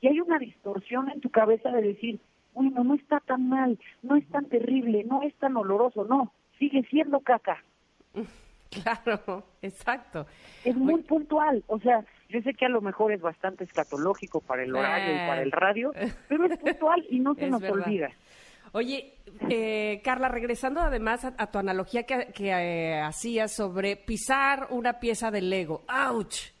y 0.00 0.08
hay 0.08 0.20
una 0.20 0.38
distorsión 0.38 1.10
en 1.10 1.20
tu 1.20 1.30
cabeza 1.30 1.70
de 1.70 1.82
decir, 1.82 2.20
bueno, 2.54 2.84
no 2.84 2.94
está 2.94 3.20
tan 3.20 3.48
mal, 3.48 3.78
no 4.02 4.16
es 4.16 4.26
tan 4.28 4.46
terrible, 4.46 5.04
no 5.04 5.22
es 5.22 5.34
tan 5.36 5.56
oloroso, 5.56 6.04
no, 6.04 6.32
sigue 6.58 6.82
siendo 6.90 7.20
caca. 7.20 7.62
Claro, 8.70 9.44
exacto. 9.62 10.26
Es 10.62 10.76
muy 10.76 11.00
puntual, 11.02 11.64
o 11.68 11.78
sea, 11.78 12.04
yo 12.28 12.40
sé 12.42 12.54
que 12.54 12.66
a 12.66 12.68
lo 12.68 12.80
mejor 12.80 13.12
es 13.12 13.20
bastante 13.20 13.64
escatológico 13.64 14.40
para 14.40 14.62
el 14.62 14.74
horario 14.74 15.14
y 15.14 15.18
para 15.28 15.42
el 15.42 15.52
radio, 15.52 15.92
pero 16.28 16.44
es 16.46 16.58
puntual 16.58 17.04
y 17.10 17.20
no 17.20 17.34
se 17.34 17.44
Es 17.46 17.50
nos 17.50 17.60
verdad. 17.60 17.86
olvida. 17.86 18.08
Oye, 18.72 19.14
eh, 19.48 20.00
Carla, 20.04 20.28
regresando 20.28 20.80
además 20.80 21.24
a, 21.24 21.34
a 21.38 21.50
tu 21.50 21.58
analogía 21.58 22.02
que, 22.04 22.28
que, 22.34 22.50
eh, 22.50 23.00
hacías 23.00 23.50
sobre 23.56 23.96
pisar 23.96 24.66
una 24.70 25.00
pieza 25.00 25.30
de 25.30 25.40
Lego. 25.40 25.84
¡Auch! 25.88 26.52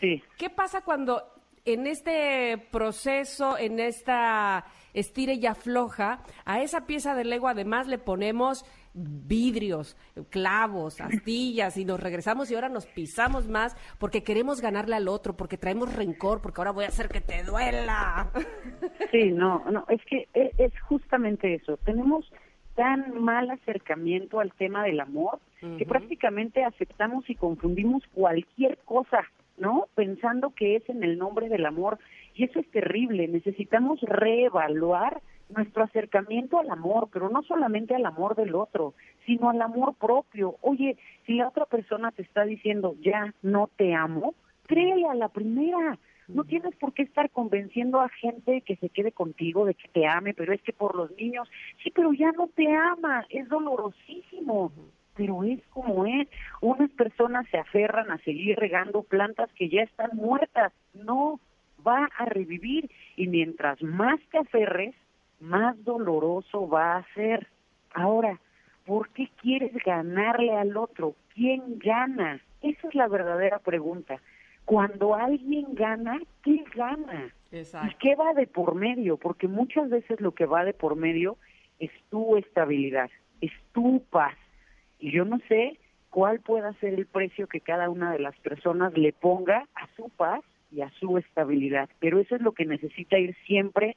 Sí. 0.00 0.22
¿Qué 0.36 0.50
pasa 0.50 0.82
cuando 0.82 1.22
en 1.64 1.86
este 1.86 2.58
proceso, 2.70 3.56
en 3.56 3.80
esta 3.80 4.66
estire 4.96 5.34
y 5.34 5.46
afloja, 5.46 6.20
a 6.44 6.60
esa 6.60 6.86
pieza 6.86 7.14
de 7.14 7.24
Lego 7.24 7.46
además 7.48 7.86
le 7.86 7.98
ponemos 7.98 8.64
vidrios, 8.94 9.96
clavos, 10.30 11.00
astillas 11.00 11.76
y 11.76 11.84
nos 11.84 12.00
regresamos 12.00 12.50
y 12.50 12.54
ahora 12.54 12.68
nos 12.70 12.86
pisamos 12.86 13.46
más 13.46 13.76
porque 13.98 14.22
queremos 14.22 14.60
ganarle 14.60 14.96
al 14.96 15.08
otro, 15.08 15.36
porque 15.36 15.58
traemos 15.58 15.94
rencor, 15.94 16.40
porque 16.40 16.60
ahora 16.60 16.70
voy 16.72 16.84
a 16.86 16.88
hacer 16.88 17.08
que 17.08 17.20
te 17.20 17.42
duela. 17.44 18.30
Sí, 19.12 19.30
no, 19.30 19.62
no, 19.70 19.84
es 19.88 20.00
que 20.06 20.28
e- 20.34 20.52
es 20.58 20.72
justamente 20.82 21.54
eso. 21.54 21.76
Tenemos 21.78 22.30
tan 22.74 23.22
mal 23.22 23.48
acercamiento 23.50 24.40
al 24.40 24.52
tema 24.52 24.82
del 24.84 25.00
amor 25.00 25.38
que 25.78 25.86
prácticamente 25.86 26.64
aceptamos 26.64 27.28
y 27.30 27.34
confundimos 27.34 28.02
cualquier 28.12 28.78
cosa, 28.84 29.24
¿no? 29.58 29.86
Pensando 29.94 30.50
que 30.54 30.76
es 30.76 30.88
en 30.88 31.02
el 31.04 31.18
nombre 31.18 31.48
del 31.48 31.64
amor. 31.66 31.98
Y 32.36 32.44
eso 32.44 32.60
es 32.60 32.70
terrible. 32.70 33.26
Necesitamos 33.28 34.00
reevaluar 34.02 35.22
nuestro 35.48 35.84
acercamiento 35.84 36.58
al 36.58 36.70
amor, 36.70 37.08
pero 37.10 37.30
no 37.30 37.42
solamente 37.42 37.94
al 37.94 38.04
amor 38.04 38.36
del 38.36 38.54
otro, 38.54 38.94
sino 39.24 39.48
al 39.48 39.62
amor 39.62 39.94
propio. 39.94 40.56
Oye, 40.60 40.96
si 41.24 41.34
la 41.34 41.48
otra 41.48 41.64
persona 41.64 42.12
te 42.12 42.22
está 42.22 42.44
diciendo, 42.44 42.94
ya 43.00 43.32
no 43.42 43.70
te 43.76 43.94
amo, 43.94 44.34
créele 44.66 45.06
a 45.08 45.14
la 45.14 45.28
primera. 45.28 45.98
No 46.28 46.44
tienes 46.44 46.74
por 46.76 46.92
qué 46.92 47.02
estar 47.02 47.30
convenciendo 47.30 48.00
a 48.00 48.08
gente 48.08 48.60
que 48.62 48.76
se 48.76 48.88
quede 48.90 49.12
contigo, 49.12 49.64
de 49.64 49.74
que 49.74 49.88
te 49.88 50.06
ame, 50.06 50.34
pero 50.34 50.52
es 50.52 50.60
que 50.60 50.72
por 50.72 50.96
los 50.96 51.16
niños, 51.16 51.48
sí, 51.82 51.92
pero 51.94 52.12
ya 52.12 52.32
no 52.32 52.48
te 52.48 52.66
ama, 52.74 53.24
es 53.30 53.48
dolorosísimo, 53.48 54.72
pero 55.14 55.44
es 55.44 55.64
como 55.68 56.04
es. 56.04 56.28
Unas 56.60 56.90
personas 56.90 57.46
se 57.50 57.58
aferran 57.58 58.10
a 58.10 58.18
seguir 58.18 58.58
regando 58.58 59.04
plantas 59.04 59.52
que 59.52 59.68
ya 59.68 59.82
están 59.82 60.10
muertas, 60.14 60.72
no 60.94 61.38
va 61.86 62.08
a 62.18 62.24
revivir 62.24 62.90
y 63.16 63.28
mientras 63.28 63.82
más 63.82 64.20
te 64.30 64.38
aferres, 64.38 64.94
más 65.40 65.82
doloroso 65.84 66.68
va 66.68 66.96
a 66.96 67.06
ser. 67.14 67.46
Ahora, 67.94 68.40
¿por 68.84 69.10
qué 69.10 69.28
quieres 69.40 69.72
ganarle 69.84 70.52
al 70.52 70.76
otro? 70.76 71.14
¿Quién 71.34 71.78
gana?Esa 71.78 72.88
es 72.88 72.94
la 72.94 73.08
verdadera 73.08 73.58
pregunta. 73.58 74.20
Cuando 74.64 75.14
alguien 75.14 75.74
gana, 75.74 76.20
¿qué 76.42 76.64
gana? 76.74 77.32
¿Y 77.52 77.94
qué 78.00 78.16
va 78.16 78.34
de 78.34 78.46
por 78.46 78.74
medio? 78.74 79.16
Porque 79.16 79.46
muchas 79.46 79.88
veces 79.88 80.20
lo 80.20 80.32
que 80.32 80.46
va 80.46 80.64
de 80.64 80.74
por 80.74 80.96
medio 80.96 81.36
es 81.78 81.90
tu 82.10 82.36
estabilidad, 82.36 83.10
es 83.40 83.52
tu 83.72 84.02
paz. 84.10 84.34
Y 84.98 85.12
yo 85.12 85.24
no 85.24 85.38
sé 85.48 85.78
cuál 86.10 86.40
pueda 86.40 86.72
ser 86.74 86.94
el 86.94 87.06
precio 87.06 87.46
que 87.46 87.60
cada 87.60 87.90
una 87.90 88.12
de 88.12 88.18
las 88.18 88.36
personas 88.38 88.96
le 88.96 89.12
ponga 89.12 89.66
a 89.74 89.86
su 89.96 90.08
paz 90.08 90.40
y 90.76 90.82
a 90.82 90.90
su 91.00 91.16
estabilidad. 91.16 91.88
Pero 91.98 92.20
eso 92.20 92.36
es 92.36 92.42
lo 92.42 92.52
que 92.52 92.66
necesita 92.66 93.18
ir 93.18 93.34
siempre 93.46 93.96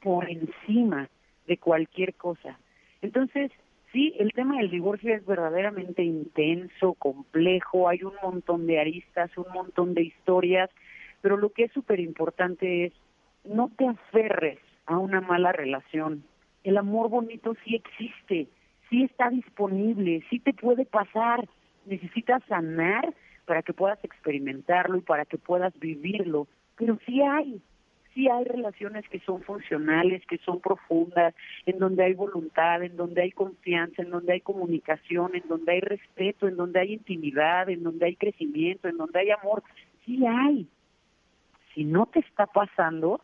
por 0.00 0.30
encima 0.30 1.08
de 1.46 1.56
cualquier 1.58 2.14
cosa. 2.14 2.58
Entonces, 3.02 3.50
sí, 3.92 4.14
el 4.18 4.32
tema 4.32 4.58
del 4.58 4.70
divorcio 4.70 5.14
es 5.14 5.26
verdaderamente 5.26 6.04
intenso, 6.04 6.94
complejo, 6.94 7.88
hay 7.88 8.04
un 8.04 8.14
montón 8.22 8.66
de 8.66 8.80
aristas, 8.80 9.36
un 9.36 9.52
montón 9.52 9.94
de 9.94 10.02
historias, 10.02 10.70
pero 11.20 11.36
lo 11.36 11.50
que 11.50 11.64
es 11.64 11.72
súper 11.72 11.98
importante 11.98 12.84
es 12.84 12.92
no 13.44 13.70
te 13.76 13.86
aferres 13.86 14.58
a 14.86 14.98
una 14.98 15.20
mala 15.20 15.50
relación. 15.50 16.22
El 16.62 16.78
amor 16.78 17.10
bonito 17.10 17.56
sí 17.64 17.74
existe, 17.74 18.46
sí 18.88 19.02
está 19.02 19.28
disponible, 19.30 20.22
sí 20.30 20.38
te 20.38 20.52
puede 20.52 20.84
pasar. 20.84 21.48
Necesitas 21.86 22.42
sanar 22.44 23.12
para 23.52 23.62
que 23.62 23.74
puedas 23.74 24.02
experimentarlo 24.02 24.96
y 24.96 25.02
para 25.02 25.26
que 25.26 25.36
puedas 25.36 25.78
vivirlo, 25.78 26.48
pero 26.74 26.98
sí 27.04 27.20
hay, 27.20 27.60
sí 28.14 28.26
hay 28.26 28.44
relaciones 28.44 29.06
que 29.10 29.20
son 29.20 29.42
funcionales, 29.42 30.24
que 30.24 30.38
son 30.38 30.58
profundas, 30.58 31.34
en 31.66 31.78
donde 31.78 32.02
hay 32.02 32.14
voluntad, 32.14 32.82
en 32.82 32.96
donde 32.96 33.20
hay 33.20 33.30
confianza, 33.30 34.00
en 34.00 34.08
donde 34.08 34.32
hay 34.32 34.40
comunicación, 34.40 35.32
en 35.34 35.46
donde 35.48 35.70
hay 35.70 35.80
respeto, 35.80 36.48
en 36.48 36.56
donde 36.56 36.80
hay 36.80 36.94
intimidad, 36.94 37.68
en 37.68 37.82
donde 37.82 38.06
hay 38.06 38.16
crecimiento, 38.16 38.88
en 38.88 38.96
donde 38.96 39.20
hay 39.20 39.30
amor. 39.32 39.62
Sí 40.06 40.24
hay. 40.26 40.66
Si 41.74 41.84
no 41.84 42.06
te 42.06 42.20
está 42.20 42.46
pasando, 42.46 43.20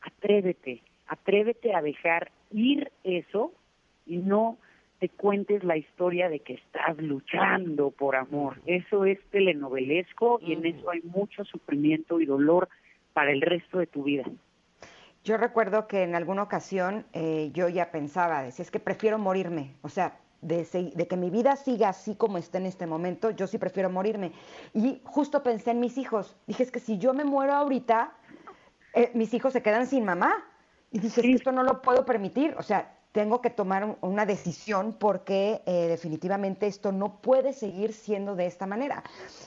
atrévete, 0.00 0.82
atrévete 1.06 1.76
a 1.76 1.80
dejar 1.80 2.32
ir 2.50 2.90
eso 3.04 3.52
y 4.04 4.16
no 4.16 4.58
te 5.04 5.10
cuentes 5.10 5.62
la 5.64 5.76
historia 5.76 6.30
de 6.30 6.40
que 6.40 6.54
estás 6.54 6.96
luchando 6.96 7.90
por 7.90 8.16
amor. 8.16 8.56
Eso 8.64 9.04
es 9.04 9.18
telenovelesco 9.30 10.38
y 10.40 10.54
en 10.54 10.64
eso 10.64 10.88
hay 10.88 11.02
mucho 11.02 11.44
sufrimiento 11.44 12.20
y 12.20 12.24
dolor 12.24 12.70
para 13.12 13.30
el 13.30 13.42
resto 13.42 13.80
de 13.80 13.86
tu 13.86 14.04
vida. 14.04 14.24
Yo 15.22 15.36
recuerdo 15.36 15.86
que 15.86 16.04
en 16.04 16.14
alguna 16.14 16.42
ocasión 16.42 17.04
eh, 17.12 17.50
yo 17.52 17.68
ya 17.68 17.90
pensaba, 17.90 18.44
decía, 18.44 18.62
es 18.62 18.70
que 18.70 18.80
prefiero 18.80 19.18
morirme, 19.18 19.74
o 19.82 19.90
sea, 19.90 20.16
de, 20.40 20.64
se- 20.64 20.92
de 20.94 21.06
que 21.06 21.18
mi 21.18 21.28
vida 21.28 21.56
siga 21.56 21.90
así 21.90 22.14
como 22.16 22.38
está 22.38 22.56
en 22.56 22.64
este 22.64 22.86
momento, 22.86 23.28
yo 23.30 23.46
sí 23.46 23.58
prefiero 23.58 23.90
morirme. 23.90 24.32
Y 24.72 25.02
justo 25.04 25.42
pensé 25.42 25.72
en 25.72 25.80
mis 25.80 25.98
hijos. 25.98 26.34
Dije, 26.46 26.62
es 26.62 26.70
que 26.70 26.80
si 26.80 26.96
yo 26.96 27.12
me 27.12 27.24
muero 27.24 27.52
ahorita, 27.52 28.14
eh, 28.94 29.10
mis 29.12 29.34
hijos 29.34 29.52
se 29.52 29.60
quedan 29.62 29.86
sin 29.86 30.06
mamá. 30.06 30.32
Y 30.90 30.98
dije, 30.98 31.20
es 31.20 31.26
que 31.26 31.32
esto 31.34 31.52
no 31.52 31.62
lo 31.62 31.82
puedo 31.82 32.06
permitir. 32.06 32.54
O 32.56 32.62
sea, 32.62 32.90
tengo 33.14 33.40
que 33.40 33.48
tomar 33.48 33.84
un- 33.84 33.96
una 34.00 34.26
decisión 34.26 34.92
porque 34.98 35.62
eh, 35.66 35.86
definitivamente 35.86 36.66
esto 36.66 36.90
no 36.90 37.20
puede 37.22 37.52
seguir 37.52 37.92
siendo 37.92 38.34
de 38.34 38.46
esta 38.46 38.66
manera. 38.66 39.04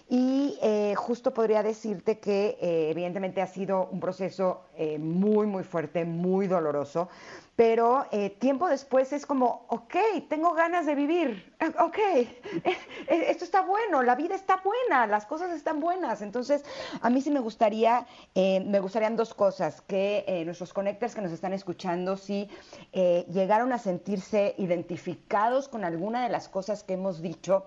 Y 0.08 0.58
eh, 0.62 0.96
justo 0.96 1.34
podría 1.34 1.62
decirte 1.64 2.18
que 2.18 2.58
eh, 2.62 2.90
evidentemente 2.92 3.42
ha 3.42 3.48
sido 3.48 3.90
un 3.92 4.00
proceso 4.00 4.62
muy, 5.00 5.48
muy 5.48 5.64
fuerte, 5.64 6.06
muy 6.06 6.46
doloroso, 6.48 7.10
pero 7.56 8.06
tiempo 8.40 8.68
después 8.70 9.12
es 9.12 9.26
como, 9.26 9.66
ok, 9.70 9.96
tengo 10.30 10.54
ganas 10.54 10.86
de 10.86 10.94
vivir, 10.94 11.52
ok, 11.80 11.98
eh, 12.66 12.78
esto 13.08 13.44
está 13.44 13.62
bueno, 13.62 14.04
la 14.04 14.16
vida 14.16 14.36
está 14.36 14.62
buena, 14.64 15.08
las 15.08 15.26
cosas 15.26 15.52
están 15.52 15.80
buenas. 15.80 16.22
Entonces, 16.22 16.64
a 17.02 17.10
mí 17.10 17.22
sí 17.22 17.32
me 17.32 17.40
gustaría, 17.40 18.06
eh, 18.36 18.60
me 18.62 18.80
gustarían 18.80 19.16
dos 19.16 19.34
cosas, 19.34 19.82
que 19.82 20.24
eh, 20.28 20.46
nuestros 20.46 20.74
connectors 20.74 21.16
que 21.16 21.22
nos 21.22 21.32
están 21.32 21.54
escuchando, 21.54 22.18
sí 22.18 22.50
eh, 22.94 23.26
llegaron 23.32 23.74
a 23.74 23.80
sentirse 23.80 24.56
identificados 24.58 25.68
con 25.68 25.84
alguna 25.84 26.24
de 26.24 26.30
las 26.30 26.48
cosas 26.48 26.84
que 26.84 26.94
hemos 26.94 27.22
dicho 27.22 27.66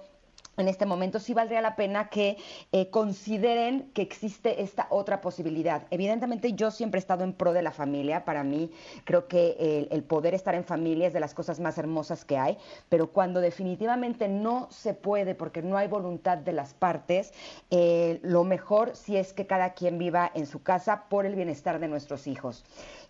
en 0.56 0.68
este 0.68 0.86
momento 0.86 1.18
sí 1.18 1.34
valdría 1.34 1.60
la 1.60 1.76
pena 1.76 2.08
que 2.08 2.36
eh, 2.72 2.90
consideren 2.90 3.90
que 3.94 4.02
existe 4.02 4.62
esta 4.62 4.86
otra 4.90 5.20
posibilidad. 5.20 5.86
Evidentemente 5.90 6.52
yo 6.52 6.70
siempre 6.70 6.98
he 6.98 7.02
estado 7.02 7.24
en 7.24 7.32
pro 7.32 7.52
de 7.52 7.62
la 7.62 7.72
familia, 7.72 8.24
para 8.24 8.44
mí 8.44 8.70
creo 9.04 9.26
que 9.26 9.88
el, 9.90 10.02
poder 10.02 10.34
estar 10.34 10.54
en 10.54 10.64
familia 10.64 11.06
es 11.06 11.12
de 11.12 11.20
las 11.20 11.34
cosas 11.34 11.60
más 11.60 11.78
hermosas 11.78 12.24
que 12.24 12.36
hay, 12.36 12.58
pero 12.88 13.12
cuando 13.12 13.40
definitivamente 13.40 14.28
no 14.28 14.68
se 14.70 14.94
puede 14.94 15.34
porque 15.34 15.62
no 15.62 15.76
hay 15.76 15.88
voluntad 15.88 16.38
de 16.38 16.52
las 16.52 16.74
partes, 16.74 17.32
eh, 17.70 18.20
lo 18.22 18.44
mejor 18.44 18.96
sí 18.96 19.16
es 19.16 19.32
que 19.32 19.46
cada 19.46 19.74
quien 19.74 19.98
viva 19.98 20.30
en 20.34 20.46
su 20.46 20.62
casa 20.62 21.04
por 21.08 21.26
el 21.26 21.34
bienestar 21.34 21.78
de 21.78 21.88
nuestros 21.88 22.26
hijos. 22.26 22.64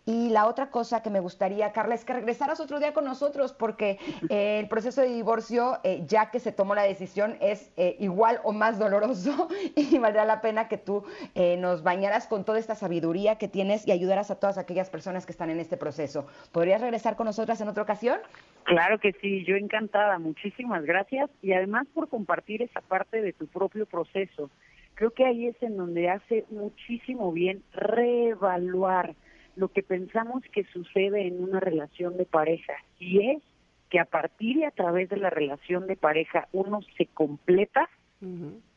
Y 0.06 0.30
la 0.30 0.46
otra 0.46 0.70
cosa 0.70 1.02
que 1.02 1.10
me 1.10 1.20
gustaría, 1.20 1.72
Carla, 1.72 1.94
es 1.94 2.04
que 2.04 2.14
regresaras 2.14 2.58
otro 2.58 2.80
día 2.80 2.94
con 2.94 3.04
nosotros, 3.04 3.52
porque 3.52 3.98
eh, 4.30 4.58
el 4.58 4.68
proceso 4.68 5.02
de 5.02 5.08
divorcio, 5.08 5.78
eh, 5.84 6.02
ya 6.06 6.30
que 6.30 6.40
se 6.40 6.52
tomó 6.52 6.74
la 6.74 6.82
decisión, 6.82 7.36
es 7.40 7.70
eh, 7.76 7.96
igual 8.00 8.40
o 8.42 8.52
más 8.52 8.78
doloroso 8.78 9.48
y 9.76 9.98
valdría 9.98 10.24
la 10.24 10.40
pena 10.40 10.68
que 10.68 10.78
tú 10.78 11.04
eh, 11.34 11.56
nos 11.58 11.82
bañaras 11.82 12.26
con 12.26 12.44
toda 12.44 12.58
esta 12.58 12.74
sabiduría 12.74 13.36
que 13.36 13.48
tienes 13.48 13.86
y 13.86 13.92
ayudaras 13.92 14.30
a 14.30 14.40
todas 14.40 14.58
aquellas 14.58 14.90
personas 14.90 15.26
que 15.26 15.32
están 15.32 15.50
en 15.50 15.60
este 15.60 15.76
proceso. 15.76 16.26
¿Podrías 16.52 16.80
regresar 16.80 17.16
con 17.16 17.26
nosotras 17.26 17.60
en 17.60 17.68
otra 17.68 17.82
ocasión? 17.82 18.18
Claro 18.64 18.98
que 18.98 19.12
sí, 19.20 19.44
yo 19.44 19.56
encantada, 19.56 20.18
muchísimas 20.18 20.84
gracias 20.84 21.30
y 21.42 21.52
además 21.52 21.86
por 21.92 22.08
compartir 22.08 22.62
esa 22.62 22.80
parte 22.80 23.20
de 23.20 23.32
tu 23.32 23.46
propio 23.46 23.86
proceso. 23.86 24.50
Creo 24.94 25.10
que 25.12 25.24
ahí 25.24 25.46
es 25.46 25.62
en 25.62 25.76
donde 25.76 26.10
hace 26.10 26.44
muchísimo 26.50 27.32
bien 27.32 27.62
reevaluar 27.72 29.14
lo 29.56 29.68
que 29.68 29.82
pensamos 29.82 30.42
que 30.52 30.64
sucede 30.64 31.26
en 31.26 31.42
una 31.42 31.60
relación 31.60 32.16
de 32.16 32.24
pareja 32.24 32.74
y 32.98 33.30
es 33.30 33.42
que 33.88 33.98
a 33.98 34.04
partir 34.04 34.58
y 34.58 34.64
a 34.64 34.70
través 34.70 35.08
de 35.08 35.16
la 35.16 35.30
relación 35.30 35.86
de 35.86 35.96
pareja 35.96 36.48
uno 36.52 36.80
se 36.96 37.06
completa, 37.06 37.88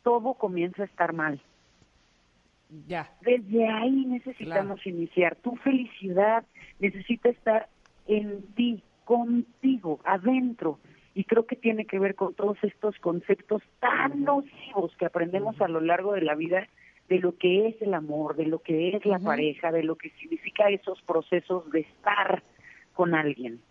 todo 0.01 0.33
comienza 0.33 0.83
a 0.83 0.85
estar 0.85 1.13
mal. 1.13 1.39
Ya. 2.87 3.09
Desde 3.21 3.67
ahí 3.67 4.05
necesitamos 4.05 4.85
iniciar. 4.87 5.35
Tu 5.35 5.55
felicidad 5.57 6.43
necesita 6.79 7.29
estar 7.29 7.67
en 8.07 8.41
ti, 8.55 8.81
contigo, 9.05 9.99
adentro. 10.03 10.79
Y 11.13 11.25
creo 11.25 11.45
que 11.45 11.55
tiene 11.55 11.85
que 11.85 11.99
ver 11.99 12.15
con 12.15 12.33
todos 12.33 12.57
estos 12.63 12.97
conceptos 12.97 13.61
tan 13.79 14.23
nocivos 14.23 14.95
que 14.97 15.05
aprendemos 15.05 15.61
a 15.61 15.67
lo 15.67 15.79
largo 15.79 16.13
de 16.13 16.21
la 16.21 16.33
vida 16.33 16.67
de 17.09 17.19
lo 17.19 17.37
que 17.37 17.67
es 17.67 17.81
el 17.81 17.93
amor, 17.93 18.35
de 18.35 18.45
lo 18.45 18.59
que 18.59 18.95
es 18.95 19.05
la 19.05 19.19
pareja, 19.19 19.71
de 19.71 19.83
lo 19.83 19.95
que 19.97 20.09
significa 20.19 20.69
esos 20.69 21.01
procesos 21.03 21.69
de 21.71 21.81
estar 21.81 22.43
con 22.93 23.13
alguien. 23.15 23.61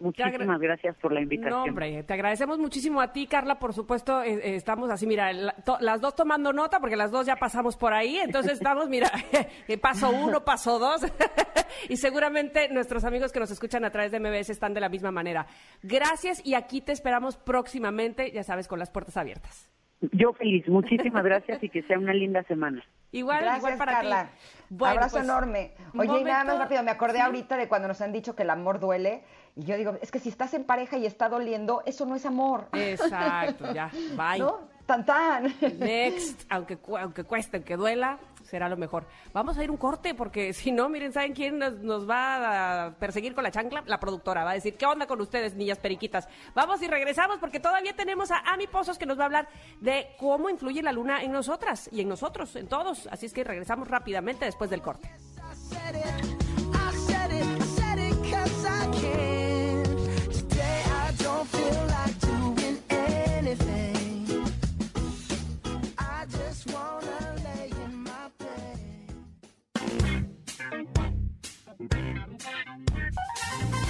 Muchísimas 0.00 0.60
gracias 0.60 0.96
por 0.98 1.12
la 1.12 1.20
invitación. 1.20 1.58
No, 1.58 1.64
hombre, 1.64 2.04
te 2.04 2.12
agradecemos 2.14 2.56
muchísimo 2.60 3.00
a 3.00 3.12
ti, 3.12 3.26
Carla. 3.26 3.58
Por 3.58 3.74
supuesto, 3.74 4.22
eh, 4.22 4.34
eh, 4.34 4.54
estamos 4.54 4.88
así, 4.90 5.08
mira, 5.08 5.32
la- 5.32 5.54
to- 5.64 5.78
las 5.80 6.00
dos 6.00 6.14
tomando 6.14 6.52
nota, 6.52 6.78
porque 6.78 6.94
las 6.94 7.10
dos 7.10 7.26
ya 7.26 7.34
pasamos 7.34 7.76
por 7.76 7.92
ahí. 7.92 8.16
Entonces 8.18 8.52
estamos, 8.52 8.88
mira, 8.88 9.10
eh, 9.66 9.76
paso 9.76 10.10
uno, 10.10 10.44
paso 10.44 10.78
dos. 10.78 11.02
y 11.88 11.96
seguramente 11.96 12.68
nuestros 12.68 13.02
amigos 13.04 13.32
que 13.32 13.40
nos 13.40 13.50
escuchan 13.50 13.84
a 13.84 13.90
través 13.90 14.12
de 14.12 14.20
MBS 14.20 14.50
están 14.50 14.72
de 14.72 14.80
la 14.80 14.88
misma 14.88 15.10
manera. 15.10 15.48
Gracias 15.82 16.46
y 16.46 16.54
aquí 16.54 16.80
te 16.80 16.92
esperamos 16.92 17.36
próximamente, 17.36 18.30
ya 18.30 18.44
sabes, 18.44 18.68
con 18.68 18.78
las 18.78 18.90
puertas 18.90 19.16
abiertas. 19.16 19.68
Yo 20.12 20.32
feliz, 20.32 20.66
muchísimas 20.68 21.24
gracias 21.24 21.62
y 21.62 21.68
que 21.68 21.82
sea 21.82 21.98
una 21.98 22.12
linda 22.14 22.42
semana. 22.44 22.84
Igual, 23.10 23.40
Gracias, 23.40 23.58
igual 23.58 23.78
para 23.78 23.92
Carla. 23.92 24.24
ti. 24.24 24.64
Bueno, 24.70 24.92
Abrazo 24.94 25.16
pues, 25.16 25.24
enorme. 25.24 25.72
Oye, 25.96 26.20
y 26.20 26.24
nada 26.24 26.38
más 26.38 26.44
momento- 26.44 26.58
rápido, 26.64 26.82
me 26.82 26.90
acordé 26.90 27.14
Sí. 27.18 27.20
ahorita 27.24 27.56
de 27.56 27.68
cuando 27.68 27.88
nos 27.88 28.00
han 28.00 28.12
dicho 28.12 28.36
que 28.36 28.42
el 28.42 28.50
amor 28.50 28.80
duele. 28.80 29.22
Y 29.56 29.64
yo 29.64 29.76
digo, 29.76 29.96
es 30.02 30.10
que 30.12 30.18
si 30.20 30.28
estás 30.28 30.54
en 30.54 30.64
pareja 30.64 30.98
y 30.98 31.06
está 31.06 31.28
doliendo, 31.28 31.82
eso 31.86 32.04
no 32.06 32.14
es 32.14 32.26
amor. 32.26 32.68
Exacto, 32.74 33.72
ya, 33.72 33.90
bye. 34.16 34.38
¿No? 34.38 34.58
Tan 34.86 35.04
tan. 35.04 35.52
Next, 35.78 36.44
aunque, 36.50 36.76
cu- 36.76 36.96
aunque 36.96 37.24
cueste, 37.24 37.56
aunque 37.56 37.76
duela, 37.76 38.18
será 38.48 38.68
lo 38.68 38.76
mejor. 38.76 39.06
Vamos 39.32 39.58
a 39.58 39.64
ir 39.64 39.70
un 39.70 39.76
corte 39.76 40.14
porque 40.14 40.52
si 40.54 40.72
no, 40.72 40.88
miren, 40.88 41.12
¿saben 41.12 41.34
quién 41.34 41.58
nos, 41.58 42.08
va 42.08 42.86
a 42.86 42.90
perseguir 42.92 43.34
con 43.34 43.44
la 43.44 43.50
chancla? 43.50 43.82
La 43.86 44.00
productora 44.00 44.44
va 44.44 44.52
a 44.52 44.54
decir, 44.54 44.76
¿qué 44.76 44.86
onda 44.86 45.06
con 45.06 45.20
ustedes, 45.20 45.54
niñas 45.54 45.78
periquitas? 45.78 46.28
Vamos 46.54 46.82
y 46.82 46.88
regresamos 46.88 47.38
porque 47.38 47.60
todavía 47.60 47.94
tenemos 47.94 48.30
a 48.30 48.38
Ami 48.46 48.66
Pozos 48.66 48.98
que 48.98 49.06
nos 49.06 49.18
va 49.18 49.22
a 49.22 49.26
hablar 49.26 49.48
de 49.80 50.08
cómo 50.18 50.50
influye 50.50 50.82
la 50.82 50.92
luna 50.92 51.22
en 51.22 51.32
nosotras 51.32 51.88
y 51.92 52.00
en 52.00 52.08
nosotros, 52.08 52.56
en 52.56 52.68
todos. 52.68 53.06
Así 53.08 53.26
es 53.26 53.32
que 53.32 53.44
regresamos 53.44 53.88
rápidamente 53.88 54.44
después 54.44 54.70
del 54.70 54.82
corte. 54.82 55.10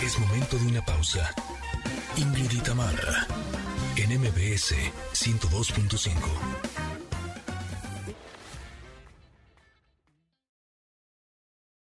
Es 0.02 0.18
momento 0.18 0.58
de 0.58 0.66
una 0.66 0.84
pausa. 0.84 1.30
Ingrid 2.16 2.50
y 2.52 2.60
Tamara, 2.60 3.26
en 3.96 4.20
MBS 4.20 4.74
102.5. 5.14 6.87